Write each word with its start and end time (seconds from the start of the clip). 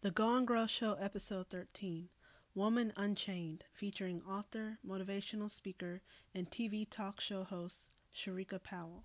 The 0.00 0.12
Go 0.12 0.36
and 0.36 0.46
Grow 0.46 0.68
Show, 0.68 0.94
Episode 0.94 1.48
13 1.50 2.08
Woman 2.54 2.92
Unchained, 2.96 3.64
featuring 3.72 4.22
author, 4.30 4.78
motivational 4.86 5.50
speaker, 5.50 6.02
and 6.36 6.48
TV 6.48 6.86
talk 6.88 7.20
show 7.20 7.42
host 7.42 7.90
Sherika 8.14 8.62
Powell. 8.62 9.02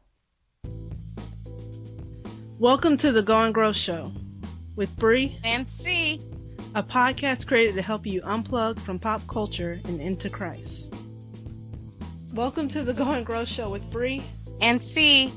Welcome 2.60 3.00
to 3.00 3.12
the 3.12 3.24
Go 3.24 3.38
and 3.38 3.56
Grow 3.56 3.74
Show 3.74 4.12
with 4.76 4.96
Bree 4.96 5.40
and 5.44 5.66
C, 5.80 6.22
a 6.76 6.84
podcast 6.84 7.48
created 7.48 7.74
to 7.74 7.82
help 7.82 8.06
you 8.06 8.22
unplug 8.22 8.80
from 8.80 9.00
pop 9.00 9.26
culture 9.28 9.76
and 9.86 10.00
into 10.00 10.30
Christ. 10.30 10.84
Welcome 12.36 12.68
to 12.68 12.84
the 12.84 12.94
Go 12.94 13.10
and 13.10 13.26
Grow 13.26 13.46
Show 13.46 13.68
with 13.68 13.90
Bree 13.90 14.22
and 14.62 14.82
C. 14.82 15.34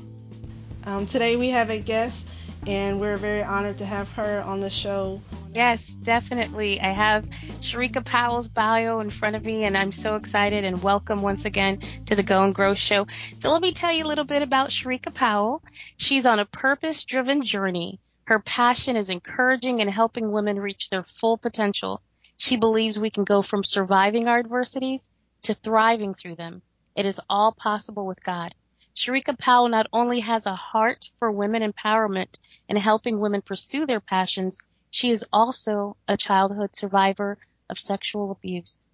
Um, 0.83 1.07
today 1.07 1.35
we 1.35 1.49
have 1.49 1.71
a 1.71 1.79
guest, 1.79 2.27
and 2.67 2.99
we're 2.99 3.17
very 3.17 3.41
honored 3.41 3.79
to 3.79 3.85
have 3.87 4.07
her 4.11 4.41
on 4.41 4.59
the 4.59 4.69
show. 4.69 5.19
Yes, 5.57 5.87
definitely. 5.87 6.79
I 6.79 6.91
have 6.91 7.27
Sherika 7.61 8.05
Powell's 8.05 8.47
bio 8.47 8.99
in 8.99 9.09
front 9.09 9.35
of 9.35 9.43
me, 9.43 9.63
and 9.63 9.75
I'm 9.75 9.91
so 9.91 10.15
excited 10.15 10.63
and 10.63 10.83
welcome 10.83 11.23
once 11.23 11.45
again 11.45 11.79
to 12.05 12.15
the 12.15 12.21
Go 12.21 12.43
and 12.43 12.53
Grow 12.53 12.75
Show. 12.75 13.07
So 13.39 13.51
let 13.51 13.63
me 13.63 13.71
tell 13.71 13.91
you 13.91 14.03
a 14.03 14.05
little 14.05 14.23
bit 14.23 14.43
about 14.43 14.69
Sherika 14.69 15.11
Powell. 15.11 15.63
She's 15.97 16.27
on 16.27 16.37
a 16.37 16.45
purpose-driven 16.45 17.43
journey. 17.43 17.99
Her 18.25 18.37
passion 18.37 18.95
is 18.95 19.09
encouraging 19.09 19.81
and 19.81 19.89
helping 19.89 20.31
women 20.31 20.59
reach 20.59 20.91
their 20.91 21.01
full 21.01 21.39
potential. 21.39 22.03
She 22.37 22.55
believes 22.55 22.99
we 22.99 23.09
can 23.09 23.23
go 23.23 23.41
from 23.41 23.63
surviving 23.63 24.27
our 24.27 24.37
adversities 24.37 25.09
to 25.41 25.55
thriving 25.55 26.13
through 26.13 26.35
them. 26.35 26.61
It 26.95 27.07
is 27.07 27.19
all 27.31 27.51
possible 27.51 28.05
with 28.05 28.23
God. 28.23 28.53
Sherika 28.95 29.35
Powell 29.35 29.69
not 29.69 29.87
only 29.91 30.19
has 30.19 30.45
a 30.45 30.53
heart 30.53 31.09
for 31.17 31.31
women 31.31 31.63
empowerment 31.63 32.37
and 32.69 32.77
helping 32.77 33.19
women 33.19 33.41
pursue 33.41 33.87
their 33.87 33.99
passions, 33.99 34.61
she 34.97 35.11
is 35.11 35.23
also 35.31 35.95
a 36.07 36.17
childhood 36.17 36.75
survivor 36.75 37.37
of 37.69 37.77
sexual 37.77 38.31
abuse. 38.31 38.87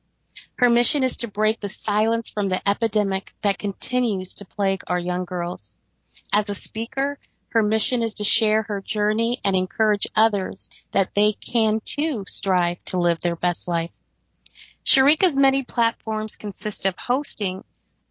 Her 0.58 0.70
mission 0.70 1.02
is 1.02 1.16
to 1.18 1.30
break 1.30 1.62
the 1.62 1.70
silence 1.70 2.30
from 2.30 2.50
the 2.50 2.68
epidemic 2.68 3.34
that 3.42 3.58
continues 3.58 4.34
to 4.34 4.44
plague 4.44 4.84
our 4.88 5.00
young 5.00 5.24
girls. 5.24 5.78
As 6.34 6.50
a 6.50 6.56
speaker, 6.56 7.18
her 7.52 7.64
mission 7.64 8.04
is 8.04 8.16
to 8.16 8.26
share 8.26 8.64
her 8.64 8.82
journey 8.82 9.40
and 9.46 9.56
encourage 9.56 10.06
others 10.14 10.70
that 10.92 11.16
they 11.16 11.32
can 11.32 11.78
too 11.86 12.26
strive 12.28 12.84
to 12.84 13.00
live 13.00 13.22
their 13.22 13.38
best 13.38 13.70
life. 13.70 13.92
Sherika's 14.84 15.38
many 15.38 15.64
platforms 15.64 16.36
consist 16.36 16.86
of 16.86 16.98
hosting 16.98 17.64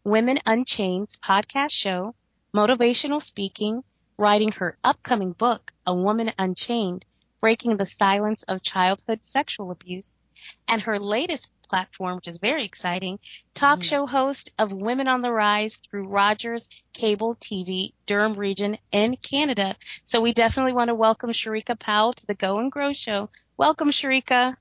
Women 0.02 0.38
Unchained's 0.46 1.18
podcast 1.18 1.72
show, 1.72 2.14
motivational 2.54 3.20
speaking, 3.20 3.84
writing 4.16 4.52
her 4.52 4.78
upcoming 4.82 5.32
book, 5.32 5.74
A 5.86 5.94
Woman 5.94 6.32
Unchained, 6.38 7.04
breaking 7.42 7.76
the 7.76 7.84
silence 7.84 8.44
of 8.44 8.62
childhood 8.62 9.22
sexual 9.24 9.70
abuse. 9.70 10.18
And 10.66 10.80
her 10.82 10.98
latest 10.98 11.52
platform, 11.68 12.16
which 12.16 12.28
is 12.28 12.38
very 12.38 12.64
exciting, 12.64 13.18
talk 13.54 13.80
mm. 13.80 13.84
show 13.84 14.06
host 14.06 14.54
of 14.58 14.72
Women 14.72 15.08
on 15.08 15.22
the 15.22 15.30
Rise 15.30 15.76
through 15.76 16.08
Rogers 16.08 16.68
Cable 16.92 17.34
TV, 17.34 17.92
Durham 18.06 18.34
region 18.34 18.78
in 18.90 19.16
Canada. 19.16 19.76
So 20.04 20.20
we 20.20 20.32
definitely 20.32 20.72
want 20.72 20.88
to 20.88 20.94
welcome 20.94 21.30
Sherika 21.30 21.78
Powell 21.78 22.12
to 22.14 22.26
the 22.26 22.34
Go 22.34 22.56
and 22.56 22.72
Grow 22.72 22.92
show. 22.92 23.28
Welcome, 23.56 23.90
Sherika. 23.90 24.56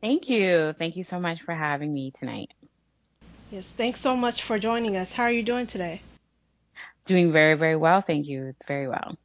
Thank 0.00 0.28
you. 0.28 0.72
Thank 0.72 0.96
you 0.96 1.04
so 1.04 1.20
much 1.20 1.42
for 1.42 1.54
having 1.54 1.92
me 1.92 2.10
tonight. 2.10 2.50
Yes, 3.50 3.66
thanks 3.66 4.00
so 4.00 4.16
much 4.16 4.42
for 4.44 4.58
joining 4.58 4.96
us. 4.96 5.12
How 5.12 5.24
are 5.24 5.32
you 5.32 5.42
doing 5.42 5.66
today? 5.66 6.00
Doing 7.04 7.32
very, 7.32 7.54
very 7.54 7.76
well. 7.76 8.00
Thank 8.00 8.26
you. 8.26 8.54
Very 8.66 8.88
well. 8.88 9.16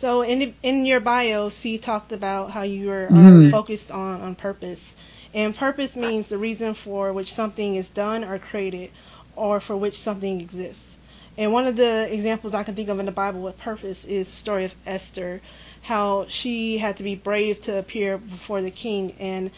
So 0.00 0.22
in 0.22 0.54
in 0.62 0.86
your 0.86 1.00
bio, 1.00 1.50
C 1.50 1.76
talked 1.76 2.10
about 2.10 2.52
how 2.52 2.62
you 2.62 2.90
are, 2.90 3.08
mm. 3.08 3.50
focused 3.50 3.90
on 3.90 4.22
on 4.22 4.34
purpose, 4.34 4.96
and 5.34 5.54
purpose 5.54 5.94
means 5.94 6.30
the 6.30 6.38
reason 6.38 6.72
for 6.72 7.12
which 7.12 7.30
something 7.34 7.76
is 7.76 7.86
done 7.90 8.24
or 8.24 8.38
created, 8.38 8.92
or 9.36 9.60
for 9.60 9.76
which 9.76 10.00
something 10.00 10.40
exists. 10.40 10.96
And 11.36 11.52
one 11.52 11.66
of 11.66 11.76
the 11.76 12.08
examples 12.10 12.54
I 12.54 12.62
can 12.62 12.74
think 12.74 12.88
of 12.88 12.98
in 12.98 13.04
the 13.04 13.12
Bible 13.12 13.42
with 13.42 13.58
purpose 13.58 14.06
is 14.06 14.26
the 14.26 14.36
story 14.36 14.64
of 14.64 14.74
Esther, 14.86 15.42
how 15.82 16.24
she 16.30 16.78
had 16.78 16.96
to 16.96 17.02
be 17.02 17.14
brave 17.14 17.60
to 17.66 17.76
appear 17.76 18.16
before 18.16 18.62
the 18.62 18.70
king, 18.70 19.12
and 19.20 19.50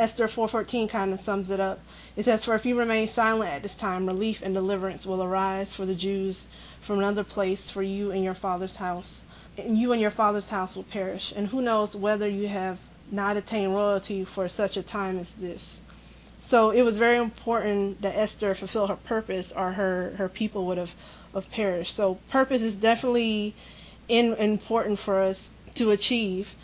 Esther 0.00 0.26
4:14 0.26 0.88
kind 0.88 1.12
of 1.12 1.20
sums 1.20 1.48
it 1.48 1.60
up. 1.60 1.78
It 2.16 2.24
says, 2.24 2.44
"For 2.44 2.56
if 2.56 2.66
you 2.66 2.76
remain 2.76 3.06
silent 3.06 3.52
at 3.52 3.62
this 3.62 3.76
time, 3.76 4.06
relief 4.06 4.42
and 4.42 4.52
deliverance 4.52 5.06
will 5.06 5.22
arise 5.22 5.72
for 5.72 5.86
the 5.86 5.94
Jews 5.94 6.48
from 6.80 6.98
another 6.98 7.22
place 7.22 7.70
for 7.70 7.84
you 7.84 8.10
and 8.10 8.24
your 8.24 8.34
father's 8.34 8.74
house." 8.74 9.22
And 9.58 9.76
you 9.76 9.92
and 9.92 10.00
your 10.00 10.10
father's 10.10 10.48
house 10.48 10.76
will 10.76 10.84
perish. 10.84 11.32
And 11.34 11.46
who 11.46 11.62
knows 11.62 11.94
whether 11.94 12.28
you 12.28 12.48
have 12.48 12.78
not 13.10 13.36
attained 13.36 13.74
royalty 13.74 14.24
for 14.24 14.48
such 14.48 14.76
a 14.76 14.82
time 14.82 15.18
as 15.18 15.30
this. 15.32 15.80
So 16.42 16.70
it 16.70 16.82
was 16.82 16.96
very 16.96 17.18
important 17.18 18.02
that 18.02 18.16
Esther 18.16 18.54
fulfill 18.54 18.86
her 18.86 18.96
purpose, 18.96 19.52
or 19.52 19.72
her 19.72 20.14
her 20.16 20.28
people 20.28 20.66
would 20.66 20.78
have, 20.78 20.94
have 21.34 21.50
perished. 21.50 21.94
So 21.94 22.18
purpose 22.30 22.62
is 22.62 22.76
definitely 22.76 23.54
in, 24.08 24.34
important 24.34 24.98
for 24.98 25.22
us 25.22 25.50
to 25.74 25.90
achieve. 25.90 26.54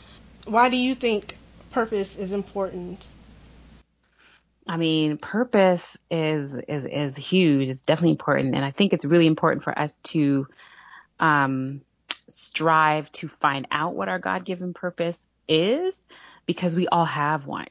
Why 0.44 0.68
do 0.68 0.76
you 0.76 0.94
think 0.94 1.36
purpose 1.72 2.16
is 2.16 2.32
important? 2.32 3.04
I 4.68 4.76
mean, 4.76 5.16
purpose 5.16 5.98
is 6.10 6.54
is 6.54 6.86
is 6.86 7.16
huge. 7.16 7.68
It's 7.68 7.82
definitely 7.82 8.12
important, 8.12 8.54
and 8.54 8.64
I 8.64 8.70
think 8.70 8.92
it's 8.92 9.04
really 9.04 9.26
important 9.26 9.64
for 9.64 9.76
us 9.76 9.98
to 9.98 10.46
um, 11.18 11.80
strive 12.28 13.10
to 13.12 13.28
find 13.28 13.66
out 13.70 13.94
what 13.94 14.08
our 14.08 14.18
God 14.18 14.44
given 14.44 14.74
purpose 14.74 15.26
is 15.48 16.04
because 16.46 16.76
we 16.76 16.88
all 16.88 17.04
have 17.04 17.46
one, 17.46 17.68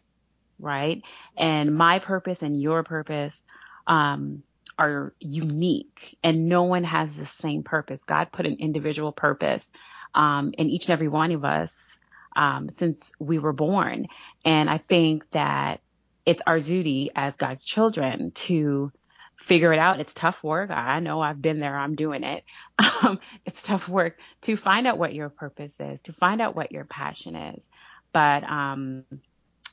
right? 0.59 1.03
And 1.38 1.75
my 1.75 2.00
purpose 2.00 2.44
and 2.44 2.59
your 2.59 2.84
purpose 2.84 3.41
um, 3.88 4.44
are 4.78 5.13
unique 5.19 6.17
and 6.23 6.47
no 6.50 6.63
one 6.63 6.84
has 6.84 7.16
the 7.16 7.25
same 7.25 7.63
purpose. 7.63 8.03
God 8.03 8.31
put 8.31 8.45
an 8.45 8.57
individual 8.59 9.12
purpose 9.12 9.69
um, 10.16 10.53
in 10.57 10.69
each 10.69 10.85
and 10.85 10.94
every 10.94 11.07
one 11.07 11.31
of 11.31 11.45
us 11.45 11.97
um, 12.35 12.69
since 12.69 13.12
we 13.19 13.39
were 13.39 13.53
born. 13.53 14.07
And 14.45 14.69
I 14.69 14.78
think 14.78 15.29
that 15.31 15.81
it's 16.25 16.41
our 16.45 16.59
duty 16.59 17.12
as 17.16 17.35
God's 17.35 17.66
children 17.66 18.31
to 18.31 18.91
figure 19.41 19.74
it 19.74 19.79
out. 19.79 20.00
It's 20.00 20.13
tough 20.13 20.44
work. 20.44 20.69
I 20.69 21.00
know 21.00 21.19
I've 21.19 21.41
been 21.41 21.59
there. 21.59 21.78
I'm 21.78 21.96
doing 21.96 22.24
it. 22.24 22.44
Um, 23.03 23.19
it's 23.47 23.63
tough 23.63 23.90
work 23.90 24.19
to 24.41 24.56
find 24.56 24.85
out 24.85 25.00
what 25.00 25.16
your 25.16 25.29
purpose 25.29 25.74
is, 25.79 26.02
to 26.02 26.13
find 26.13 26.40
out 26.40 26.56
what 26.56 26.72
your 26.72 26.85
passion 26.85 27.35
is. 27.35 27.68
But 28.13 28.44
um, 28.44 29.06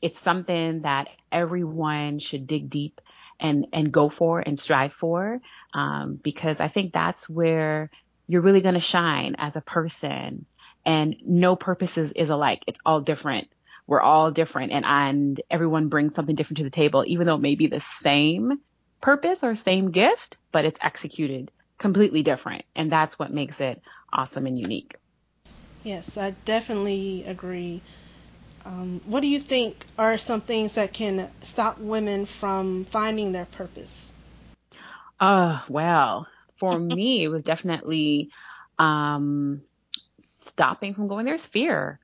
it's 0.00 0.18
something 0.18 0.80
that 0.80 1.10
everyone 1.30 2.20
should 2.20 2.46
dig 2.46 2.70
deep 2.70 3.02
and 3.38 3.66
and 3.74 3.92
go 3.92 4.08
for 4.08 4.40
and 4.40 4.58
strive 4.58 4.94
for, 4.94 5.42
um, 5.74 6.18
because 6.22 6.58
I 6.60 6.68
think 6.68 6.90
that's 6.90 7.28
where 7.28 7.90
you're 8.28 8.40
really 8.40 8.62
going 8.62 8.74
to 8.74 8.80
shine 8.80 9.34
as 9.36 9.56
a 9.56 9.60
person. 9.60 10.46
And 10.86 11.16
no 11.26 11.54
purpose 11.54 11.98
is, 11.98 12.12
is 12.12 12.30
alike. 12.30 12.64
It's 12.66 12.80
all 12.86 13.02
different. 13.02 13.48
We're 13.86 14.00
all 14.00 14.30
different, 14.30 14.72
and 14.72 14.86
and 14.86 15.38
everyone 15.50 15.88
brings 15.88 16.14
something 16.14 16.34
different 16.34 16.58
to 16.58 16.64
the 16.64 16.70
table, 16.70 17.04
even 17.06 17.26
though 17.26 17.36
it 17.36 17.42
may 17.42 17.56
be 17.56 17.66
the 17.66 17.80
same 17.80 18.58
purpose 19.00 19.42
or 19.42 19.54
same 19.54 19.91
gift, 19.91 20.36
but 20.53 20.64
it's 20.64 20.78
executed 20.82 21.50
completely 21.78 22.22
different. 22.22 22.64
And 22.75 22.91
that's 22.91 23.19
what 23.19 23.32
makes 23.32 23.60
it 23.60 23.81
awesome 24.12 24.47
and 24.47 24.59
unique. 24.59 24.97
Yes, 25.84 26.16
I 26.16 26.32
definitely 26.44 27.25
agree. 27.26 27.82
Um, 28.64 29.00
what 29.06 29.20
do 29.20 29.26
you 29.26 29.41
think 29.41 29.87
are 29.97 30.19
some 30.19 30.41
things 30.41 30.75
that 30.75 30.92
can 30.92 31.31
stop 31.42 31.78
women 31.78 32.26
from 32.26 32.84
finding 32.84 33.32
their 33.32 33.47
purpose? 33.47 34.12
Uh, 35.20 35.60
well, 35.69 36.26
for 36.56 36.78
me, 36.78 37.25
it 37.25 37.28
was 37.28 37.42
definitely 37.42 38.31
um, 38.78 39.62
stopping 40.20 40.94
from 40.94 41.08
going. 41.08 41.25
There's 41.25 41.47
fear, 41.47 42.00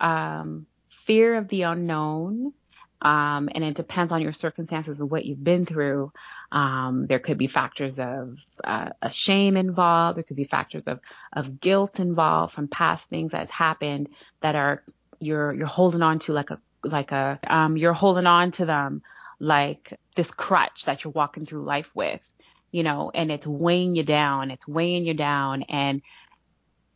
um, 0.00 0.66
fear 0.88 1.36
of 1.36 1.48
the 1.48 1.62
unknown, 1.62 2.52
um, 3.02 3.48
and 3.54 3.64
it 3.64 3.74
depends 3.74 4.12
on 4.12 4.20
your 4.20 4.32
circumstances 4.32 5.00
and 5.00 5.10
what 5.10 5.24
you've 5.24 5.42
been 5.42 5.64
through. 5.64 6.12
Um, 6.52 7.06
there 7.06 7.18
could 7.18 7.38
be 7.38 7.46
factors 7.46 7.98
of 7.98 8.38
uh, 8.64 8.90
a 9.00 9.10
shame 9.10 9.56
involved. 9.56 10.16
There 10.16 10.24
could 10.24 10.36
be 10.36 10.44
factors 10.44 10.86
of 10.86 11.00
of 11.32 11.60
guilt 11.60 12.00
involved 12.00 12.54
from 12.54 12.68
past 12.68 13.08
things 13.08 13.32
that's 13.32 13.50
happened 13.50 14.10
that 14.42 14.54
are 14.54 14.84
you're 15.18 15.52
you're 15.54 15.66
holding 15.66 16.02
on 16.02 16.18
to 16.20 16.32
like 16.32 16.50
a 16.50 16.60
like 16.84 17.12
a 17.12 17.38
um, 17.46 17.76
you're 17.76 17.92
holding 17.92 18.26
on 18.26 18.50
to 18.52 18.66
them 18.66 19.02
like 19.38 19.98
this 20.16 20.30
crutch 20.30 20.84
that 20.84 21.02
you're 21.02 21.12
walking 21.12 21.46
through 21.46 21.62
life 21.62 21.90
with, 21.94 22.22
you 22.70 22.82
know, 22.82 23.10
and 23.14 23.32
it's 23.32 23.46
weighing 23.46 23.96
you 23.96 24.02
down. 24.02 24.50
It's 24.50 24.68
weighing 24.68 25.06
you 25.06 25.14
down, 25.14 25.62
and 25.62 26.02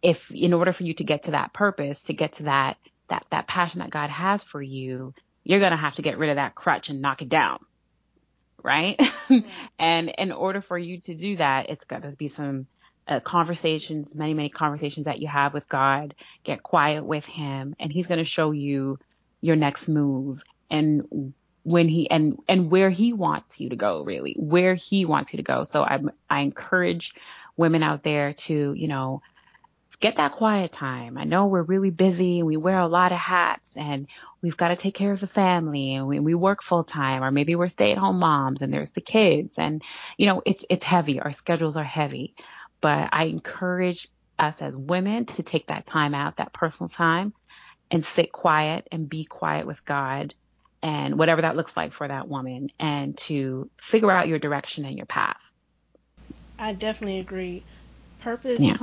if 0.02 0.30
in 0.30 0.52
order 0.52 0.72
for 0.72 0.82
you 0.84 0.92
to 0.94 1.04
get 1.04 1.24
to 1.24 1.30
that 1.32 1.54
purpose, 1.54 2.02
to 2.04 2.12
get 2.12 2.34
to 2.34 2.42
that 2.44 2.76
that 3.08 3.26
that 3.30 3.46
passion 3.46 3.80
that 3.80 3.90
God 3.90 4.10
has 4.10 4.42
for 4.42 4.60
you, 4.60 5.14
you're 5.44 5.60
going 5.60 5.72
to 5.72 5.76
have 5.76 5.94
to 5.94 6.02
get 6.02 6.18
rid 6.18 6.30
of 6.30 6.36
that 6.36 6.54
crutch 6.54 6.90
and 6.90 7.00
knock 7.00 7.22
it 7.22 7.28
down. 7.28 7.58
Right. 8.62 9.00
And 9.78 10.10
in 10.10 10.32
order 10.32 10.60
for 10.60 10.78
you 10.78 11.00
to 11.02 11.14
do 11.14 11.36
that, 11.36 11.68
it's 11.68 11.84
got 11.84 12.02
to 12.02 12.10
be 12.16 12.28
some 12.28 12.66
uh, 13.08 13.20
conversations, 13.20 14.14
many, 14.14 14.34
many 14.34 14.48
conversations 14.48 15.06
that 15.06 15.18
you 15.18 15.28
have 15.28 15.52
with 15.52 15.68
God. 15.68 16.14
Get 16.44 16.62
quiet 16.62 17.04
with 17.04 17.26
Him, 17.26 17.74
and 17.78 17.92
He's 17.92 18.06
going 18.06 18.18
to 18.18 18.24
show 18.24 18.52
you, 18.52 18.98
your 19.44 19.56
next 19.56 19.88
move 19.88 20.42
and 20.70 21.34
when 21.64 21.86
he 21.86 22.10
and 22.10 22.38
and 22.48 22.70
where 22.70 22.88
he 22.88 23.12
wants 23.12 23.60
you 23.60 23.68
to 23.68 23.76
go 23.76 24.02
really 24.02 24.34
where 24.38 24.74
he 24.74 25.04
wants 25.04 25.32
you 25.32 25.36
to 25.36 25.42
go 25.42 25.64
so 25.64 25.82
i 25.82 25.98
i 26.30 26.40
encourage 26.40 27.14
women 27.56 27.82
out 27.82 28.02
there 28.02 28.32
to 28.32 28.72
you 28.74 28.88
know 28.88 29.20
get 30.00 30.16
that 30.16 30.32
quiet 30.32 30.72
time. 30.72 31.16
I 31.18 31.24
know 31.24 31.46
we're 31.46 31.62
really 31.62 31.90
busy 31.90 32.38
and 32.38 32.46
we 32.46 32.56
wear 32.56 32.78
a 32.78 32.88
lot 32.88 33.12
of 33.12 33.18
hats 33.18 33.76
and 33.76 34.08
we've 34.42 34.56
got 34.56 34.68
to 34.68 34.76
take 34.76 34.94
care 34.94 35.12
of 35.12 35.20
the 35.20 35.26
family 35.26 35.94
and 35.94 36.06
we, 36.06 36.18
we 36.20 36.34
work 36.34 36.62
full 36.62 36.84
time 36.84 37.22
or 37.22 37.30
maybe 37.30 37.54
we're 37.54 37.68
stay 37.68 37.92
at 37.92 37.98
home 37.98 38.18
moms 38.18 38.62
and 38.62 38.72
there's 38.72 38.90
the 38.90 39.00
kids 39.00 39.58
and 39.58 39.82
you 40.18 40.26
know, 40.26 40.42
it's, 40.44 40.64
it's 40.68 40.84
heavy. 40.84 41.20
Our 41.20 41.32
schedules 41.32 41.76
are 41.76 41.84
heavy, 41.84 42.34
but 42.80 43.08
I 43.12 43.24
encourage 43.24 44.08
us 44.38 44.60
as 44.60 44.76
women 44.76 45.26
to 45.26 45.42
take 45.42 45.68
that 45.68 45.86
time 45.86 46.14
out, 46.14 46.36
that 46.36 46.52
personal 46.52 46.88
time 46.88 47.32
and 47.90 48.04
sit 48.04 48.32
quiet 48.32 48.86
and 48.90 49.08
be 49.08 49.24
quiet 49.24 49.66
with 49.66 49.84
God 49.84 50.34
and 50.82 51.18
whatever 51.18 51.42
that 51.42 51.56
looks 51.56 51.76
like 51.76 51.92
for 51.92 52.06
that 52.06 52.28
woman 52.28 52.68
and 52.78 53.16
to 53.16 53.70
figure 53.78 54.10
out 54.10 54.28
your 54.28 54.38
direction 54.38 54.84
and 54.84 54.96
your 54.96 55.06
path. 55.06 55.40
I 56.58 56.72
definitely 56.72 57.20
agree. 57.20 57.62
Purpose 58.20 58.60
yeah 58.60 58.76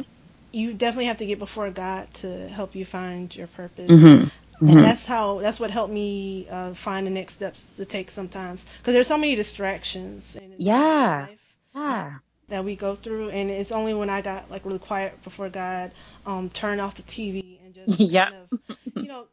you 0.51 0.73
definitely 0.73 1.05
have 1.05 1.17
to 1.17 1.25
get 1.25 1.39
before 1.39 1.69
God 1.69 2.13
to 2.15 2.47
help 2.47 2.75
you 2.75 2.85
find 2.85 3.33
your 3.35 3.47
purpose. 3.47 3.89
Mm-hmm. 3.89 4.27
Mm-hmm. 4.61 4.77
And 4.77 4.83
that's 4.83 5.05
how 5.05 5.39
that's 5.39 5.59
what 5.59 5.71
helped 5.71 5.91
me 5.91 6.47
uh, 6.49 6.75
find 6.75 7.07
the 7.07 7.11
next 7.11 7.33
steps 7.33 7.65
to 7.77 7.85
take 7.85 8.11
sometimes 8.11 8.63
because 8.77 8.93
there's 8.93 9.07
so 9.07 9.17
many 9.17 9.35
distractions. 9.35 10.37
yeah. 10.57 11.27
Yeah. 11.73 12.17
That 12.49 12.65
we 12.65 12.75
go 12.75 12.95
through, 12.95 13.29
and 13.29 13.49
it's 13.49 13.71
only 13.71 13.93
when 13.93 14.09
I 14.09 14.21
got 14.21 14.51
like 14.51 14.65
really 14.65 14.77
quiet 14.77 15.23
before 15.23 15.49
God, 15.49 15.91
um, 16.25 16.49
turn 16.49 16.81
off 16.81 16.95
the 16.95 17.03
TV 17.03 17.57
and 17.63 17.73
just 17.73 17.99
yep. 18.11 18.29
kind 18.29 18.47
of, 18.51 19.03
you 19.03 19.07
know, 19.07 19.25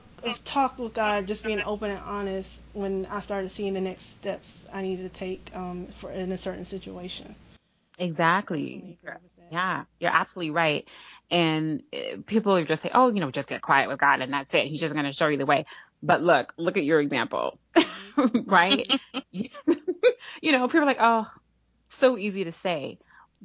talk 0.44 0.78
with 0.78 0.94
God, 0.94 1.26
just 1.26 1.42
being 1.44 1.60
open 1.62 1.90
and 1.90 2.00
honest. 2.00 2.60
When 2.74 3.06
I 3.06 3.20
started 3.20 3.50
seeing 3.50 3.74
the 3.74 3.80
next 3.80 4.04
steps 4.04 4.64
I 4.72 4.82
needed 4.82 5.12
to 5.12 5.18
take 5.18 5.50
um, 5.52 5.88
for 5.96 6.12
in 6.12 6.30
a 6.30 6.38
certain 6.38 6.64
situation. 6.64 7.34
Exactly. 7.98 8.98
Yeah, 9.50 9.84
you're 9.98 10.10
absolutely 10.10 10.50
right. 10.50 10.88
And 11.30 11.82
eh, 11.92 12.16
people 12.26 12.56
are 12.56 12.64
just 12.64 12.82
say, 12.82 12.90
oh, 12.92 13.12
you 13.12 13.20
know, 13.20 13.30
just 13.30 13.48
get 13.48 13.62
quiet 13.62 13.88
with 13.88 13.98
God 13.98 14.20
and 14.20 14.32
that's 14.32 14.54
it. 14.54 14.66
He's 14.66 14.80
just 14.80 14.94
going 14.94 15.06
to 15.06 15.12
show 15.12 15.28
you 15.28 15.38
the 15.38 15.46
way. 15.46 15.64
But 16.02 16.22
look, 16.22 16.52
look 16.56 16.76
at 16.76 16.84
your 16.84 17.00
example, 17.00 17.58
mm-hmm. 17.74 18.50
right? 18.50 18.86
you 19.32 20.52
know, 20.52 20.66
people 20.66 20.82
are 20.82 20.86
like, 20.86 20.98
oh, 21.00 21.26
so 21.88 22.16
easy 22.18 22.44
to 22.44 22.52
say. 22.52 22.98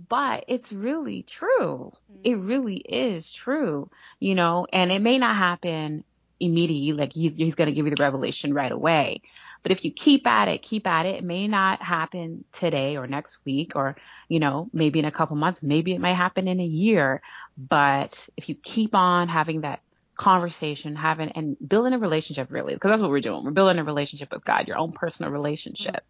But 0.10 0.46
it's 0.48 0.74
really 0.74 1.24
true. 1.24 1.92
Mm-hmm. 2.12 2.22
It 2.24 2.36
really 2.36 2.78
is 2.78 3.32
true, 3.32 3.90
you 4.20 4.36
know, 4.36 4.68
and 4.72 4.92
it 4.92 5.02
may 5.02 5.18
not 5.18 5.36
happen 5.36 6.04
immediately, 6.40 6.94
like 6.94 7.14
he's, 7.14 7.36
he's 7.36 7.56
going 7.56 7.68
to 7.68 7.74
give 7.74 7.86
you 7.86 7.96
the 7.96 8.04
revelation 8.04 8.54
right 8.54 8.72
away. 8.72 9.22
But 9.64 9.72
if 9.72 9.86
you 9.86 9.92
keep 9.92 10.28
at 10.28 10.50
it, 10.50 10.62
keep 10.62 10.86
at 10.86 11.06
it, 11.06 11.16
it 11.16 11.24
may 11.24 11.48
not 11.48 11.82
happen 11.82 12.44
today 12.52 12.98
or 12.98 13.08
next 13.08 13.38
week 13.46 13.74
or, 13.76 13.96
you 14.28 14.40
know, 14.40 14.70
maybe 14.74 15.00
in 15.00 15.06
a 15.06 15.12
couple 15.12 15.36
months, 15.38 15.64
maybe 15.64 15.94
it 15.94 16.02
might 16.02 16.14
happen 16.14 16.48
in 16.48 16.60
a 16.60 16.66
year. 16.66 17.22
But 17.58 18.28
if 18.36 18.50
you 18.50 18.56
keep 18.56 18.94
on 18.94 19.30
having 19.30 19.62
that 19.62 19.80
conversation, 20.16 20.96
having 20.96 21.30
and 21.30 21.58
building 21.66 21.94
a 21.94 21.98
relationship 21.98 22.52
really, 22.52 22.74
because 22.74 22.90
that's 22.90 23.02
what 23.02 23.10
we're 23.10 23.22
doing. 23.22 23.44
We're 23.44 23.52
building 23.52 23.80
a 23.80 23.84
relationship 23.84 24.32
with 24.32 24.46
God, 24.46 24.68
your 24.68 24.78
own 24.78 24.92
personal 24.92 25.32
relationship. 25.32 26.04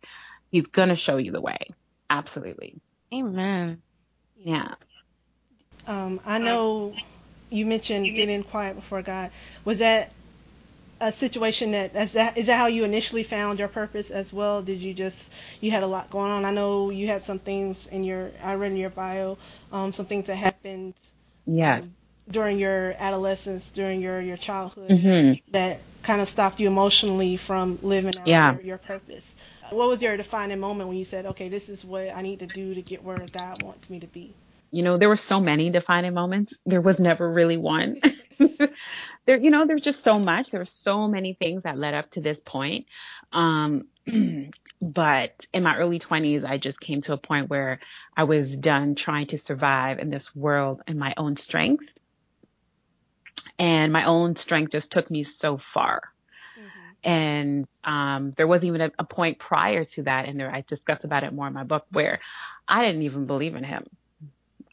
He's 0.52 0.68
going 0.68 0.90
to 0.90 0.96
show 0.96 1.18
you 1.18 1.32
the 1.32 1.42
way. 1.42 1.68
Absolutely. 2.10 2.76
Amen. 3.14 3.82
Yeah. 4.38 4.76
Um, 5.88 6.20
I 6.26 6.38
know 6.38 6.94
you 7.50 7.66
mentioned 7.66 8.14
getting 8.16 8.44
quiet 8.44 8.76
before 8.76 9.02
God. 9.02 9.32
Was 9.64 9.80
that 9.80 10.12
a 11.04 11.12
situation 11.12 11.72
that 11.72 11.96
is 11.96 12.14
that 12.14 12.38
is 12.38 12.48
that 12.48 12.58
how 12.58 12.68
you 12.68 12.86
initially 12.86 13.24
found 13.24 13.60
your 13.60 13.68
purpose 13.68 14.10
as 14.10 14.32
well? 14.32 14.62
Did 14.62 14.82
you 14.82 14.94
just 14.94 15.30
you 15.60 15.70
had 15.70 15.84
a 15.84 15.88
lot 15.88 16.10
going 16.10 16.32
on? 16.32 16.46
I 16.46 16.52
know 16.52 16.90
you 16.90 17.08
had 17.08 17.24
some 17.24 17.40
things 17.40 17.88
in 17.88 18.04
your 18.04 18.32
I 18.42 18.56
read 18.56 18.72
in 18.72 18.78
your 18.78 18.90
bio, 18.90 19.38
um, 19.72 19.92
some 19.92 20.06
things 20.06 20.28
that 20.28 20.36
happened. 20.36 20.94
Yes. 21.46 21.84
Um, 21.84 21.96
during 22.32 22.58
your 22.58 22.96
adolescence, 22.98 23.70
during 23.72 24.02
your 24.02 24.22
your 24.22 24.38
childhood, 24.38 24.90
mm-hmm. 24.90 25.52
that 25.52 25.80
kind 26.04 26.22
of 26.22 26.30
stopped 26.30 26.60
you 26.60 26.68
emotionally 26.68 27.36
from 27.36 27.80
living 27.82 28.18
out 28.18 28.28
yeah. 28.28 28.54
your, 28.54 28.62
your 28.62 28.78
purpose. 28.78 29.36
What 29.72 29.90
was 29.90 30.02
your 30.02 30.16
defining 30.16 30.60
moment 30.60 30.88
when 30.88 30.98
you 30.98 31.06
said, 31.06 31.26
"Okay, 31.26 31.50
this 31.50 31.68
is 31.68 31.84
what 31.84 32.10
I 32.16 32.22
need 32.22 32.40
to 32.40 32.48
do 32.48 32.74
to 32.76 32.82
get 32.82 33.04
where 33.04 33.18
God 33.18 33.62
wants 33.62 33.90
me 33.90 34.00
to 34.00 34.08
be"? 34.08 34.34
you 34.74 34.82
know, 34.82 34.98
there 34.98 35.08
were 35.08 35.16
so 35.16 35.40
many 35.40 35.70
defining 35.70 36.16
moments. 36.16 36.56
There 36.66 36.82
was 36.82 37.00
never 37.00 37.32
really 37.32 37.58
one. 37.58 38.02
there, 39.26 39.38
you 39.38 39.50
know, 39.50 39.66
there's 39.66 39.82
just 39.82 40.04
so 40.04 40.20
much. 40.20 40.52
There 40.52 40.60
were 40.60 40.66
so 40.66 41.08
many 41.08 41.34
things 41.34 41.64
that 41.64 41.78
led 41.78 41.94
up 41.94 42.12
to 42.12 42.22
this 42.22 42.40
point. 42.40 42.88
Um, 43.32 43.88
but 44.82 45.48
in 45.54 45.64
my 45.64 45.78
early 45.78 46.00
20s, 46.00 46.44
I 46.46 46.58
just 46.58 46.80
came 46.80 47.02
to 47.02 47.14
a 47.14 47.18
point 47.18 47.50
where 47.50 47.80
I 48.18 48.26
was 48.26 48.58
done 48.58 48.96
trying 48.96 49.28
to 49.28 49.38
survive 49.38 50.00
in 50.00 50.10
this 50.10 50.36
world 50.36 50.82
in 50.88 51.00
my 51.00 51.14
own 51.16 51.38
strength. 51.38 51.92
And 53.58 53.94
my 53.94 54.06
own 54.06 54.36
strength 54.36 54.72
just 54.72 54.92
took 54.92 55.10
me 55.10 55.24
so 55.24 55.58
far. 55.58 56.02
Mm-hmm. 56.60 57.10
And 57.10 57.68
um, 57.84 58.34
there 58.36 58.48
wasn't 58.48 58.66
even 58.66 58.82
a, 58.82 58.92
a 59.00 59.04
point 59.06 59.40
prior 59.40 59.86
to 59.86 60.04
that, 60.04 60.28
and 60.28 60.40
there 60.40 60.54
I 60.54 60.62
discuss 60.68 61.04
about 61.04 61.24
it 61.24 61.34
more 61.34 61.48
in 61.48 61.54
my 61.54 61.64
book, 61.64 61.86
where 61.92 62.20
I 62.68 62.84
didn't 62.86 63.04
even 63.04 63.26
believe 63.26 63.56
in 63.56 63.64
him. 63.64 63.86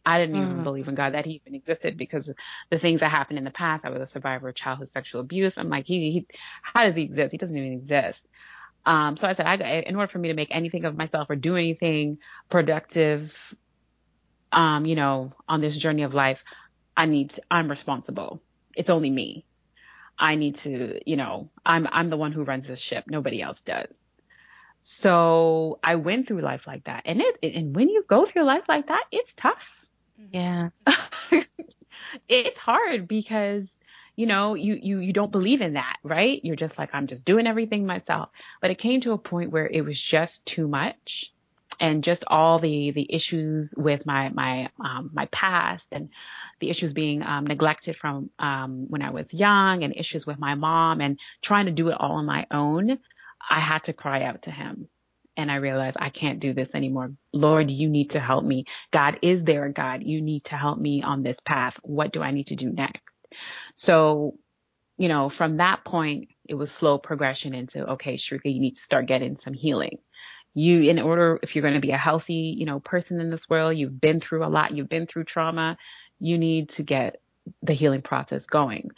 I 0.05 0.19
didn't 0.19 0.37
even 0.37 0.59
mm. 0.59 0.65
believe 0.65 0.89
in 0.89 0.95
God 0.95 1.15
that 1.15 1.27
he 1.27 1.33
even 1.33 1.55
existed 1.55 1.97
because 1.97 2.31
the 2.71 2.79
things 2.79 3.01
that 3.01 3.11
happened 3.11 3.39
in 3.39 3.45
the 3.45 3.51
past. 3.51 3.85
I 3.85 3.91
was 3.91 4.01
a 4.01 4.07
survivor 4.07 4.49
of 4.49 4.55
childhood 4.55 4.91
sexual 4.91 5.21
abuse. 5.21 5.55
I'm 5.57 5.69
like, 5.69 5.87
he, 5.87 6.11
he 6.11 6.27
how 6.63 6.85
does 6.85 6.97
he 6.97 7.03
exist? 7.03 7.33
He 7.33 7.39
doesn't 7.39 7.57
even 7.57 7.73
exist. 7.73 8.27
Um, 8.87 9.17
so 9.17 9.29
I 9.29 9.35
said, 9.35 9.47
I, 9.47 9.55
in 9.87 9.97
order 9.97 10.09
for 10.09 10.19
me 10.19 10.29
to 10.29 10.35
make 10.35 10.55
anything 10.55 10.85
of 10.85 10.97
myself 10.97 11.29
or 11.29 11.37
do 11.37 11.57
anything 11.57 12.19
productive, 12.49 13.35
um, 14.53 14.87
you 14.87 14.97
know, 14.97 15.35
on 15.49 15.61
this 15.61 15.77
journey 15.77 16.03
of 16.03 16.15
life, 16.15 16.43
I 16.97 17.07
need, 17.07 17.31
to, 17.31 17.43
I'm 17.51 17.69
responsible. 17.69 18.43
It's 18.75 18.91
only 18.91 19.11
me. 19.11 19.45
I 20.19 20.35
need 20.35 20.57
to, 20.57 21.01
you 21.07 21.17
know, 21.17 21.51
I'm, 21.65 21.87
I'm 21.93 22.11
the 22.11 22.17
one 22.17 22.33
who 22.33 22.43
runs 22.43 22.67
this 22.67 22.81
ship. 22.81 23.05
Nobody 23.07 23.43
else 23.43 23.61
does. 23.61 23.89
So 24.83 25.79
I 25.85 25.97
went 25.97 26.27
through 26.27 26.41
life 26.41 26.67
like 26.67 26.85
that. 26.85 27.03
And 27.05 27.21
it, 27.21 27.55
and 27.55 27.77
when 27.77 27.91
you 27.91 28.05
go 28.09 28.25
through 28.25 28.45
life 28.45 28.65
like 28.67 28.89
that, 28.89 29.05
it's 29.13 29.33
tough 29.35 29.80
yeah. 30.31 30.69
it's 32.29 32.59
hard 32.59 33.09
because 33.09 33.81
you 34.21 34.27
know, 34.27 34.55
you, 34.55 34.79
you, 34.83 34.99
you 34.99 35.15
don't 35.15 35.33
believe 35.33 35.63
in 35.63 35.73
that, 35.75 35.97
right? 36.03 36.45
You're 36.45 36.55
just 36.55 36.77
like, 36.77 36.91
I'm 36.93 37.07
just 37.07 37.25
doing 37.25 37.47
everything 37.47 37.87
myself. 37.87 38.29
But 38.61 38.71
it 38.71 38.75
came 38.75 39.01
to 39.01 39.13
a 39.13 39.19
point 39.19 39.51
where 39.51 39.67
it 39.67 39.83
was 39.83 39.99
just 39.99 40.45
too 40.45 40.69
much 40.69 41.33
and 41.81 42.05
just 42.05 42.25
all 42.27 42.59
the, 42.59 42.91
the 42.91 43.07
issues 43.11 43.75
with 43.79 44.05
my, 44.05 44.29
my, 44.29 44.69
um, 44.85 45.09
my 45.15 45.25
past 45.27 45.87
and 45.93 46.11
the 46.59 46.69
issues 46.69 46.93
being, 46.93 47.23
um, 47.23 47.47
neglected 47.47 47.97
from, 47.97 48.29
um, 48.39 48.87
when 48.91 49.01
I 49.01 49.09
was 49.09 49.33
young 49.33 49.85
and 49.85 49.97
issues 49.97 50.27
with 50.27 50.39
my 50.39 50.55
mom 50.55 51.01
and 51.01 51.19
trying 51.41 51.65
to 51.65 51.73
do 51.73 51.89
it 51.89 51.97
all 51.99 52.13
on 52.13 52.27
my 52.27 52.47
own. 52.51 52.99
I 53.49 53.61
had 53.61 53.85
to 53.85 53.95
cry 53.95 54.25
out 54.25 54.43
to 54.43 54.51
him 54.51 54.89
and 55.41 55.51
I 55.51 55.57
realized 55.57 55.97
I 55.99 56.11
can't 56.11 56.41
do 56.41 56.53
this 56.53 56.69
anymore. 56.75 57.13
Lord, 57.33 57.71
you 57.71 57.89
need 57.89 58.11
to 58.11 58.21
help 58.21 58.45
me. 58.45 58.67
God, 58.91 59.19
is 59.23 59.43
there 59.43 59.69
God? 59.69 60.03
You 60.03 60.21
need 60.21 60.45
to 60.45 60.57
help 60.57 60.79
me 60.79 61.03
on 61.03 61.23
this 61.23 61.39
path. 61.45 61.77
What 61.83 62.13
do 62.13 62.23
I 62.23 62.31
need 62.31 62.49
to 62.49 62.57
do 62.57 62.71
next? 62.71 63.03
So, 63.75 64.39
you 64.99 65.09
know, 65.09 65.29
from 65.29 65.57
that 65.57 65.85
point, 65.85 66.29
it 66.49 66.55
was 66.55 66.71
slow 66.71 66.99
progression 66.99 67.55
into, 67.55 67.93
okay, 67.93 68.17
Sherika, 68.17 68.53
you 68.53 68.61
need 68.61 68.75
to 68.75 68.83
start 68.83 69.07
getting 69.07 69.37
some 69.37 69.55
healing. 69.55 69.99
You, 70.53 70.83
in 70.83 70.99
order, 70.99 71.39
if 71.43 71.55
you're 71.55 71.63
going 71.63 71.75
to 71.75 71.81
be 71.81 71.93
a 71.93 71.97
healthy, 71.97 72.55
you 72.59 72.67
know, 72.67 72.81
person 72.81 73.21
in 73.21 73.31
this 73.31 73.49
world, 73.49 73.77
you've 73.77 74.01
been 74.01 74.21
through 74.21 74.45
a 74.45 74.49
lot, 74.49 74.73
you've 74.73 74.89
been 74.89 75.07
through 75.07 75.25
trauma, 75.25 75.79
you 76.19 76.39
need 76.39 76.71
to 76.71 76.83
get 76.83 77.21
the 77.63 77.73
healing 77.73 78.03
process 78.03 78.47
going. 78.47 78.91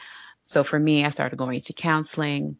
So 0.42 0.64
for 0.64 0.78
me, 0.78 1.04
I 1.04 1.10
started 1.10 1.36
going 1.36 1.60
to 1.60 1.72
counseling, 1.72 2.56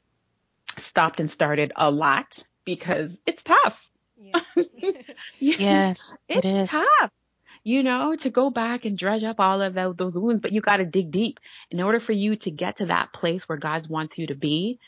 stopped 0.78 1.20
and 1.20 1.30
started 1.30 1.72
a 1.74 1.90
lot 1.90 2.44
because 2.64 3.16
it's 3.26 3.42
tough. 3.42 3.78
Yeah. 4.16 4.40
yes, 5.38 6.14
it's 6.28 6.44
it 6.44 6.48
is. 6.48 6.68
tough. 6.68 7.10
You 7.64 7.84
know, 7.84 8.16
to 8.16 8.30
go 8.30 8.50
back 8.50 8.84
and 8.84 8.98
dredge 8.98 9.22
up 9.22 9.38
all 9.38 9.62
of 9.62 9.74
those 9.96 10.18
wounds, 10.18 10.40
but 10.40 10.50
you 10.50 10.60
got 10.60 10.78
to 10.78 10.84
dig 10.84 11.12
deep. 11.12 11.38
In 11.70 11.80
order 11.80 12.00
for 12.00 12.12
you 12.12 12.34
to 12.36 12.50
get 12.50 12.78
to 12.78 12.86
that 12.86 13.12
place 13.12 13.48
where 13.48 13.58
God 13.58 13.88
wants 13.88 14.18
you 14.18 14.26
to 14.26 14.34
be, 14.34 14.80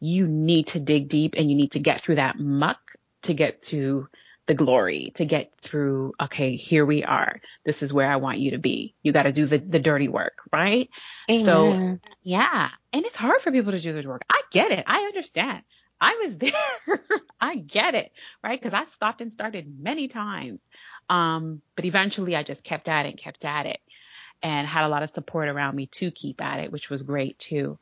you 0.00 0.26
need 0.26 0.68
to 0.68 0.80
dig 0.80 1.08
deep 1.08 1.34
and 1.36 1.50
you 1.50 1.56
need 1.56 1.72
to 1.72 1.78
get 1.78 2.02
through 2.02 2.16
that 2.16 2.38
muck 2.38 2.78
to 3.22 3.34
get 3.34 3.62
to 3.62 4.08
the 4.46 4.54
glory, 4.54 5.12
to 5.14 5.24
get 5.24 5.52
through, 5.60 6.12
okay, 6.20 6.56
here 6.56 6.84
we 6.84 7.04
are. 7.04 7.40
This 7.64 7.82
is 7.82 7.92
where 7.92 8.10
I 8.10 8.16
want 8.16 8.38
you 8.38 8.52
to 8.52 8.58
be. 8.58 8.94
You 9.02 9.12
got 9.12 9.22
to 9.24 9.32
do 9.32 9.46
the, 9.46 9.58
the 9.58 9.78
dirty 9.78 10.08
work, 10.08 10.38
right? 10.52 10.90
Amen. 11.30 11.44
So, 11.44 12.10
yeah. 12.22 12.70
And 12.92 13.04
it's 13.04 13.14
hard 13.14 13.40
for 13.40 13.52
people 13.52 13.72
to 13.72 13.80
do 13.80 13.92
the 13.92 14.08
work. 14.08 14.22
I 14.28 14.40
get 14.50 14.72
it. 14.72 14.84
I 14.86 14.98
understand. 15.00 15.62
I 16.02 16.26
was 16.26 16.36
there. 16.38 17.00
I 17.40 17.56
get 17.56 17.94
it, 17.94 18.12
right? 18.42 18.60
Because 18.60 18.74
I 18.74 18.90
stopped 18.92 19.20
and 19.20 19.32
started 19.32 19.80
many 19.80 20.08
times. 20.08 20.60
Um, 21.08 21.62
but 21.76 21.84
eventually 21.84 22.36
I 22.36 22.42
just 22.42 22.64
kept 22.64 22.88
at 22.88 23.06
it 23.06 23.10
and 23.10 23.18
kept 23.18 23.44
at 23.44 23.66
it 23.66 23.80
and 24.42 24.66
had 24.66 24.84
a 24.84 24.88
lot 24.88 25.02
of 25.02 25.10
support 25.10 25.48
around 25.48 25.76
me 25.76 25.86
to 25.86 26.10
keep 26.10 26.42
at 26.42 26.60
it, 26.60 26.72
which 26.72 26.90
was 26.90 27.02
great 27.02 27.38
too. 27.38 27.78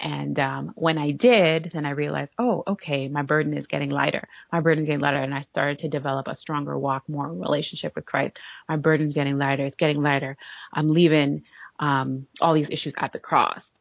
And 0.00 0.38
um, 0.38 0.72
when 0.76 0.96
I 0.96 1.10
did, 1.10 1.72
then 1.74 1.84
I 1.84 1.90
realized, 1.90 2.32
oh, 2.38 2.62
okay, 2.66 3.08
my 3.08 3.22
burden 3.22 3.52
is 3.52 3.66
getting 3.66 3.90
lighter. 3.90 4.28
My 4.52 4.60
burden 4.60 4.84
is 4.84 4.86
getting 4.86 5.00
lighter, 5.00 5.18
and 5.18 5.34
I 5.34 5.42
started 5.42 5.80
to 5.80 5.88
develop 5.88 6.28
a 6.28 6.36
stronger 6.36 6.78
walk, 6.78 7.08
more 7.08 7.28
relationship 7.32 7.96
with 7.96 8.06
Christ. 8.06 8.38
My 8.68 8.76
burden 8.76 9.08
is 9.08 9.14
getting 9.14 9.38
lighter. 9.38 9.66
It's 9.66 9.76
getting 9.76 10.00
lighter. 10.00 10.36
I'm 10.72 10.88
leaving 10.90 11.42
um, 11.80 12.28
all 12.40 12.54
these 12.54 12.70
issues 12.70 12.94
at 12.96 13.12
the 13.12 13.18
cross, 13.18 13.72